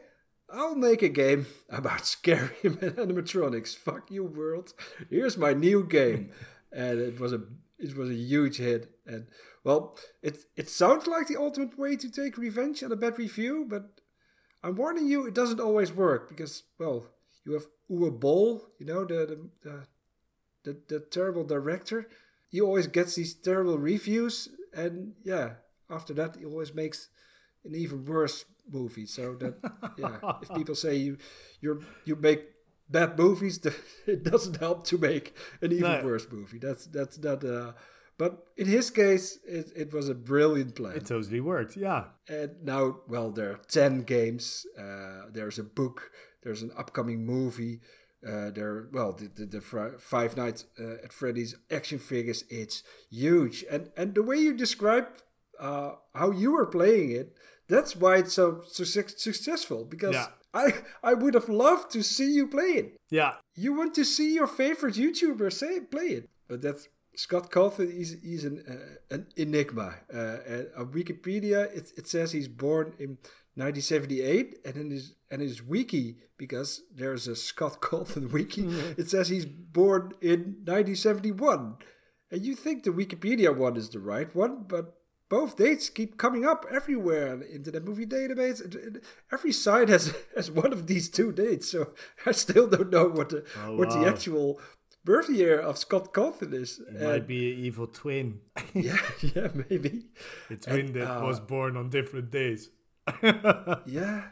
[0.51, 3.75] I'll make a game about scary animatronics.
[3.75, 4.73] Fuck you, world.
[5.09, 6.31] Here's my new game,
[6.71, 7.41] and it was a
[7.77, 8.91] it was a huge hit.
[9.05, 9.27] And
[9.63, 13.65] well, it it sounds like the ultimate way to take revenge on a bad review,
[13.69, 14.01] but
[14.63, 17.05] I'm warning you, it doesn't always work because well,
[17.45, 19.87] you have Uwe Boll, you know the the, the
[20.63, 22.07] the the terrible director.
[22.49, 25.53] He always gets these terrible reviews, and yeah,
[25.89, 27.09] after that he always makes
[27.65, 29.05] an even worse movie.
[29.07, 29.55] So that
[29.97, 31.17] yeah, if people say you
[31.61, 32.41] you you make
[32.89, 33.59] bad movies,
[34.07, 36.03] it doesn't help to make an even No.
[36.05, 36.59] worse movie.
[36.59, 37.43] That's that's not.
[37.43, 37.73] Uh,
[38.15, 40.95] but in his case, it, it was a brilliant plan.
[40.95, 41.75] It totally worked.
[41.75, 42.03] Yeah.
[42.29, 44.67] And now, well, there are 10 games.
[44.77, 46.11] Uh, there's a book.
[46.43, 47.81] There's an upcoming movie.
[48.27, 49.61] Uh, there, well, the, the, the
[49.99, 52.43] Five Nights uh, at Freddy's action figures.
[52.49, 53.65] It's huge.
[53.69, 55.07] And and the way you describe
[55.59, 57.35] uh, how you were playing it,
[57.67, 59.85] that's why it's so, so suc- successful.
[59.85, 60.27] Because Yeah.
[60.53, 60.71] I,
[61.03, 62.97] I would have loved to see you play it.
[63.09, 63.33] Yeah.
[63.55, 67.89] You want to see your favorite YouTuber say play it, but that's Scott Cawthon.
[68.01, 69.95] is he's an uh, an enigma.
[70.13, 73.17] Uh, and on Wikipedia, it, it says he's born in
[73.55, 78.65] 1978, and in his and his wiki because there's a Scott Cawthon wiki.
[78.97, 81.75] it says he's born in 1971,
[82.31, 84.95] and you think the Wikipedia one is the right one, but
[85.29, 88.63] both dates keep coming up everywhere on the Internet Movie Database.
[88.63, 89.01] and- and
[89.31, 91.93] Every site has has one of these two dates, so
[92.25, 94.59] I still don't know what the Oh, what the actual
[95.05, 96.79] birth year of Scott Cawthon is.
[96.79, 98.39] It And might be an evil twin.
[98.73, 100.05] yeah, yeah, maybe.
[100.49, 102.69] A twin that uh, was born on different days.
[103.85, 104.23] Yeah.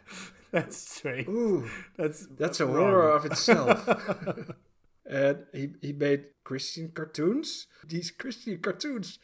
[0.52, 1.30] That's strange.
[1.30, 3.88] Ooh, That's that's a horror of itself.
[5.06, 7.68] and he, he made Christian cartoons.
[7.88, 9.18] These Christian cartoons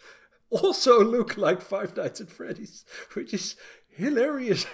[0.50, 3.58] also look like Five Nights at Freddy's, which is
[3.90, 4.66] hilarious.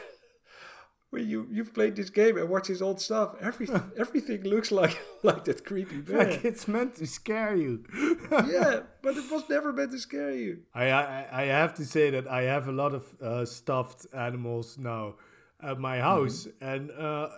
[1.13, 4.99] When you you've played this game and watch his old stuff, every everything looks like
[5.23, 6.17] like that creepy bear.
[6.17, 7.85] Like it's meant to scare you.
[8.31, 10.61] yeah, but it was never meant to scare you.
[10.73, 14.77] I, I I have to say that I have a lot of uh, stuffed animals
[14.79, 15.15] now
[15.61, 17.29] at my house, and uh,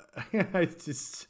[0.53, 1.27] I just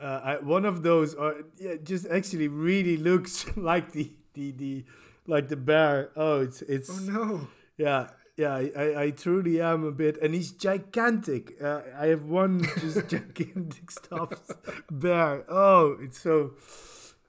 [0.00, 4.84] uh, I, one of those are yeah, just actually really looks like the the the
[5.26, 6.10] like the bear.
[6.14, 7.48] Oh, it's it's Oh no.
[7.76, 8.10] yeah.
[8.36, 11.56] Yeah, I, I, truly am a bit, and he's gigantic.
[11.62, 14.52] Uh, I have one just gigantic stuffed
[14.90, 15.44] bear.
[15.48, 16.52] Oh, it's so.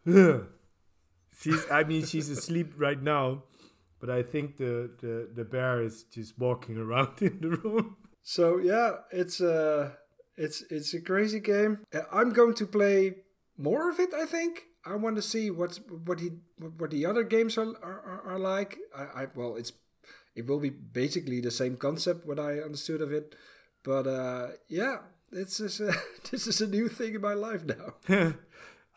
[0.05, 0.47] Ugh.
[1.39, 3.43] She's, I mean, she's asleep right now,
[4.01, 7.95] but I think the, the, the bear is just walking around in the room.
[8.23, 9.91] So yeah, it's uh
[10.35, 11.79] it's it's a crazy game.
[11.93, 13.15] Uh, I'm going to play
[13.57, 14.13] more of it.
[14.13, 16.31] I think I want to see what's what he
[16.77, 18.79] what the other games are are, are like.
[18.93, 19.71] I, I well, it's
[20.37, 23.35] it will be basically the same concept what I understood of it,
[23.83, 24.97] but uh yeah,
[25.31, 25.91] this is a,
[26.31, 27.87] this is a new thing in my life now.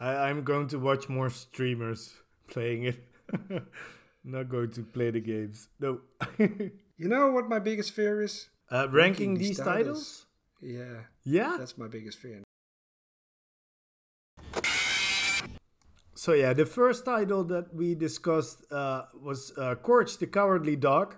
[0.01, 2.15] I, I'm going to watch more streamers
[2.49, 2.99] playing it.
[4.25, 5.69] Not going to play the games.
[5.81, 6.01] No.
[6.39, 8.49] You know what my biggest fear is?
[8.71, 10.27] uh, ranking these titles?
[10.63, 11.57] Yeah, Yeah.
[11.59, 12.43] that's my biggest fear.
[16.15, 21.17] So yeah, the first title that we discussed uh, was uh, Courage the Cowardly Dog.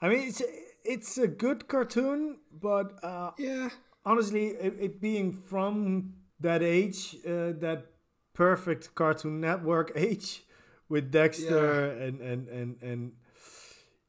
[0.00, 0.42] I mean, it's
[0.84, 3.70] it's a good cartoon, but uh, Yeah,
[4.04, 7.86] honestly, it, it being from that age, uh, that
[8.34, 10.44] perfect Cartoon Network age,
[10.88, 13.12] with Dexter and and and and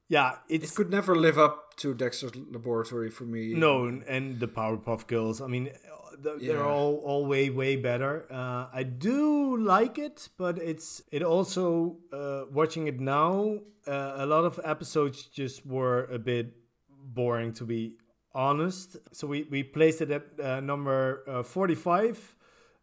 [0.08, 3.54] yeah, it could never live up to Dexter's Laboratory for me.
[3.54, 5.40] no, and the Powerpuff Girls.
[5.40, 5.70] I mean,
[6.18, 6.62] they're Yeah.
[6.64, 8.24] all all way way better.
[8.30, 13.60] Uh, I do like it, but it's it also uh, watching it now.
[13.86, 16.54] Uh, a lot of episodes just were a bit
[16.88, 17.98] boring, to be
[18.34, 18.96] honest.
[19.12, 22.34] So we we placed it at uh, number uh, forty five,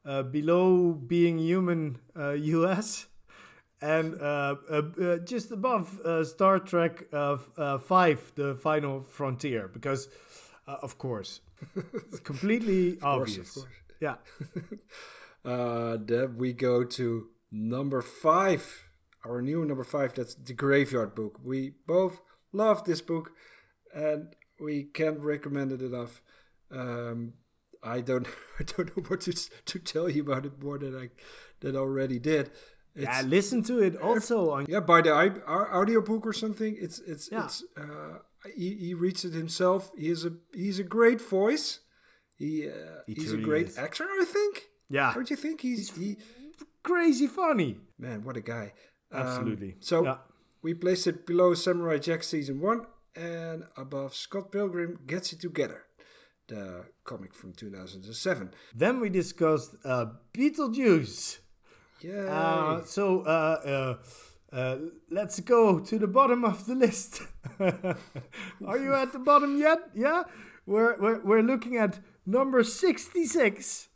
[0.06, 3.08] uh, below Being Human uh, US.
[3.84, 9.68] And uh, uh, uh, just above uh, Star Trek uh, uh, 5, The Final Frontier,
[9.68, 10.08] because,
[10.68, 11.42] uh, of course,
[11.76, 13.52] it's completely course, of obvious.
[13.54, 13.68] course.
[14.00, 14.16] Yeah.
[15.46, 18.88] Uh, then we go to number five,
[19.26, 20.14] our new number five.
[20.14, 21.38] That's the Graveyard Book.
[21.44, 22.22] We both
[22.54, 23.32] love this book,
[23.94, 26.22] and we can't recommend it enough.
[26.72, 27.34] Um,
[27.84, 28.26] I don't,
[28.60, 29.34] I don't know what to
[29.66, 31.10] to tell you about it more than I
[31.60, 32.52] than I already did.
[32.96, 34.66] It's, yeah, listen to it also on.
[34.70, 36.76] yeah, by the audiobook or something.
[36.80, 37.46] It's it's Yeah.
[37.46, 37.64] it's.
[37.76, 38.20] Uh,
[38.56, 39.92] he, he reads it himself.
[39.98, 41.80] He is a he's a great voice.
[42.38, 42.74] He, uh,
[43.08, 43.78] He he's a great is.
[43.78, 44.04] actor.
[44.22, 44.64] I think.
[44.90, 45.14] Yeah.
[45.14, 46.18] Don't you think he's, he?
[46.84, 47.78] Crazy funny.
[47.98, 48.74] Man, what a guy!
[49.12, 49.76] Um, Absolutely.
[49.80, 50.18] so Yeah.
[50.62, 52.86] we placed it below Samurai Jack season one
[53.16, 55.84] and above Scott Pilgrim Gets It Together,
[56.48, 58.52] the comic from 2007.
[58.76, 61.40] Then we discussed uh, Beetlejuice.
[62.04, 62.26] Yeah.
[62.26, 63.98] Uh, so uh,
[64.52, 64.78] uh,
[65.10, 67.22] let's go to the bottom of the list.
[67.60, 69.80] Are you at the bottom yet?
[69.96, 70.24] Yeah,
[70.66, 73.90] we're we're, we're looking at number sixty-six.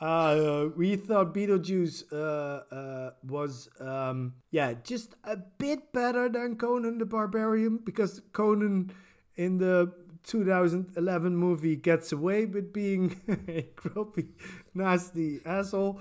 [0.00, 6.98] Uh, we thought Beetlejuice uh, uh, was um, yeah just a bit better than Conan
[6.98, 8.92] the Barbarian because Conan
[9.36, 9.92] in the
[10.26, 14.28] 2011 movie gets away with being a grumpy,
[14.74, 16.00] nasty asshole.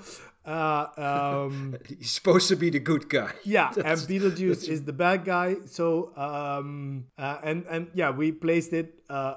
[0.49, 3.31] Uh, um, He's supposed to be the good guy.
[3.43, 5.57] yeah, and That's- Beetlejuice is the bad guy.
[5.65, 9.35] So, um, uh, and and yeah, we placed it uh,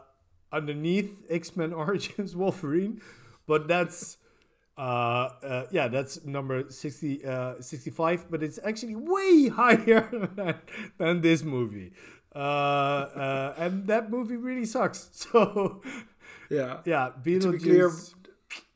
[0.52, 3.00] underneath X Men Origins Wolverine,
[3.46, 4.16] but that's
[4.78, 10.54] uh, uh, yeah, that's number 60, uh, 65, but it's actually way higher than,
[10.96, 11.92] than this movie.
[12.34, 15.10] Uh, uh, and that movie really sucks.
[15.12, 15.82] So,
[16.48, 16.80] Yeah.
[16.86, 17.20] yeah, To
[17.52, 18.14] be clear, Beetlejuice.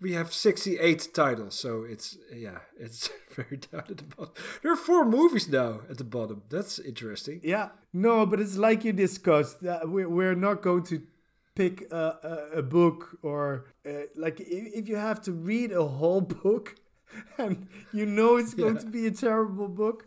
[0.01, 4.34] We have 68 titles, so it's, yeah, it's very down at the bottom.
[4.62, 6.42] There are four movies now at the bottom.
[6.51, 7.40] That's interesting.
[7.42, 9.62] Yeah, no, but it's like you discussed.
[9.62, 11.03] that we're, not going to
[11.55, 15.82] pick a, a, a book or uh, like if, if you have to read a
[15.84, 16.74] whole book
[17.38, 18.80] and you know it's going Yeah.
[18.82, 20.07] to be a terrible book,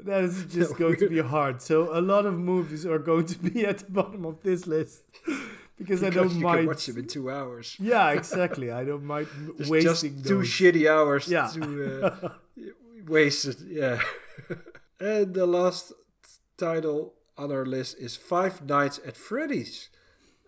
[0.00, 1.62] that is just going to be hard.
[1.62, 5.02] So a lot of movies are going to be at the bottom of this list
[5.80, 6.58] because, I don't you mind.
[6.60, 7.76] can watch them in two hours.
[7.80, 8.70] Yeah, exactly.
[8.70, 9.26] I don't mind
[9.68, 9.80] wasting
[10.16, 10.46] just two those.
[10.48, 11.48] shitty hours Yeah.
[11.54, 11.62] to
[12.04, 12.28] uh,
[13.08, 13.58] waste it.
[13.66, 14.00] Yeah.
[15.00, 15.92] and the last
[16.56, 19.88] title on our list is Five Nights at Freddy's.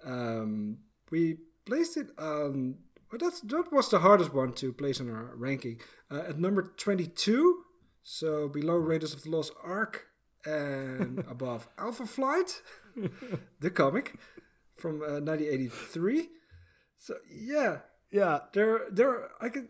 [0.04, 0.78] Um,
[1.10, 2.76] we placed it on.
[3.10, 5.80] Well, that's that was the hardest one to place in our ranking
[6.10, 7.62] uh, at number twenty-two.
[8.02, 10.06] So below Raiders of the Lost Ark
[10.44, 12.62] and above Alpha Flight,
[13.60, 14.14] the comic
[14.82, 16.28] from uh, 1983.
[16.98, 17.78] So yeah,
[18.10, 18.40] Yeah.
[18.52, 19.64] there there I can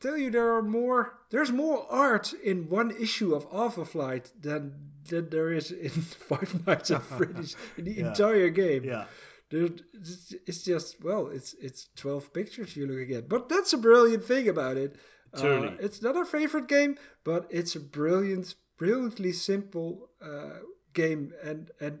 [0.00, 1.00] tell you there are more
[1.30, 4.62] there's more art in one issue of Alpha Flight than
[5.08, 5.90] than there is in
[6.30, 8.84] Five Nights at Freddy's in the entire game.
[8.84, 9.06] Yeah.
[9.50, 14.24] It's, it's just well, it's it's twelve pictures you're looking at, but that's a brilliant
[14.24, 14.96] thing about it.
[15.32, 20.58] Uh, it's not our favorite game, but it's a brilliant, brilliantly simple uh,
[20.94, 21.32] game.
[21.44, 21.94] And and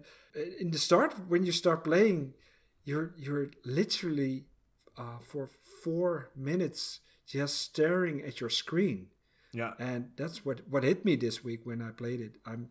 [0.60, 2.34] in the start, when you start playing,
[2.86, 4.46] you're you're literally
[4.96, 5.50] uh, for
[5.84, 9.08] four minutes just staring at your screen,
[9.52, 9.72] Yeah.
[9.78, 12.32] and that's what what hit me this week when I played it.
[12.46, 12.70] I'm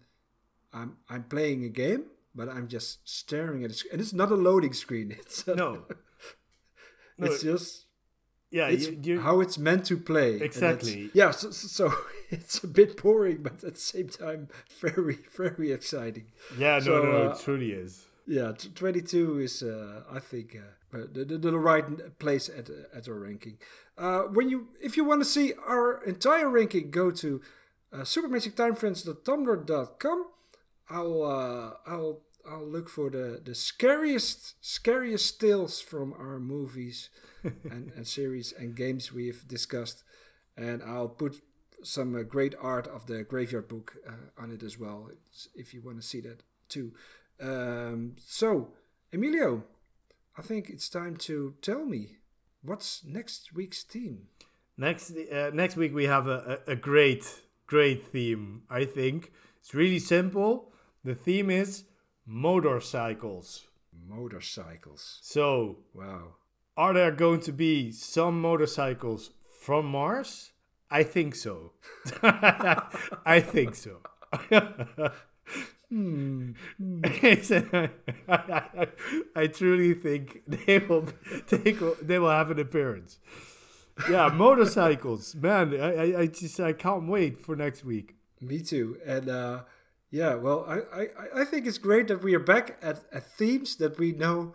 [0.74, 2.04] I'm I'm playing a game,
[2.34, 5.12] but I'm just staring at it, and it's not a loading screen.
[5.20, 5.84] It's a, No.
[7.18, 7.86] No, it's just
[8.52, 8.68] Yeah.
[8.74, 10.32] it's you, you, how it's meant to play.
[10.42, 11.10] Exactly.
[11.14, 11.94] Yeah, so, so
[12.30, 14.48] it's a bit boring, but at the same time,
[14.82, 16.28] very very exciting.
[16.58, 16.80] yeah.
[16.80, 16.86] No.
[16.86, 17.12] so, no.
[17.30, 18.06] uh, it truly is.
[18.28, 22.70] Yeah, t- 22 is, uh, I think, uh, uh, the, the, the right place at
[22.70, 23.58] uh, at our ranking.
[23.98, 27.42] Uh, when you, if you want to see our entire ranking, go to
[27.94, 30.26] uh, supermagictimefriends.tumblr.com.
[30.90, 37.10] I'll uh, I'll I'll look for the the scariest scariest tales from our movies
[37.44, 40.04] and, and series and games we've discussed,
[40.58, 41.42] and I'll put
[41.84, 45.12] some uh, great art of the graveyard book uh, on it as well,
[45.54, 46.94] if you want to see that too.
[47.42, 48.70] Um, so,
[49.14, 49.64] Emilio,
[50.38, 52.18] I think it's time to tell me
[52.62, 54.28] what's next week's theme.
[54.78, 57.24] Next uh, next week we have a, a, a great
[57.68, 58.64] great theme.
[58.70, 60.72] I think it's really simple.
[61.04, 61.86] The theme is
[62.26, 63.68] motorcycles.
[64.08, 65.20] Motorcycles.
[65.22, 66.36] So, Wow.
[66.76, 69.32] are there going to be some motorcycles
[69.62, 70.52] from Mars?
[70.92, 71.72] I think so.
[72.24, 74.02] I think so.
[75.90, 76.52] Hmm.
[78.28, 78.88] I
[79.36, 81.08] I truly think they will
[81.52, 83.20] will, they will have an appearance.
[84.10, 85.80] Yeah, motorcycles, man.
[85.80, 88.16] I, I, I just I can't wait for next week.
[88.42, 88.98] Me too.
[89.06, 89.64] And uh,
[90.12, 93.76] yeah, well, I, I, I think it's great that we are back at, at themes
[93.78, 94.54] that we know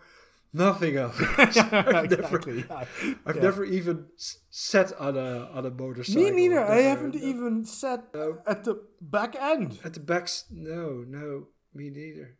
[0.53, 1.19] nothing of.
[1.37, 2.63] I've exactly.
[2.63, 2.85] never, yeah.
[3.25, 3.41] I've Yeah.
[3.41, 4.05] never even
[4.49, 6.21] sat on a on a motorcycle.
[6.23, 6.59] Me neither.
[6.63, 8.05] I haven't even sat
[8.47, 10.27] at the back end, at the back?
[10.49, 12.37] No, no, me neither.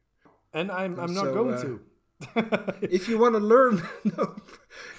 [0.53, 1.79] and I'm I'm not So, going uh, to.
[2.81, 4.35] if you want to learn no,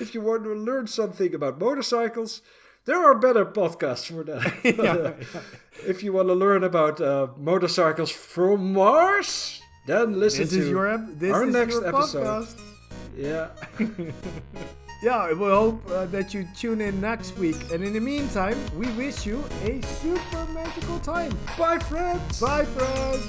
[0.00, 2.42] if you want to learn something about motorcycles
[2.84, 5.14] there are better podcasts for that yeah,
[5.86, 10.98] if you want to learn about uh, motorcycles from mars then listen This to your
[10.98, 12.71] this our is next your episode podcast.
[13.16, 13.48] Yeah
[15.02, 17.56] Yeah, we hope uh, that you tune in next week.
[17.72, 21.36] And in the meantime, we wish you a super magical time.
[21.58, 23.26] bye friends Bye, friends.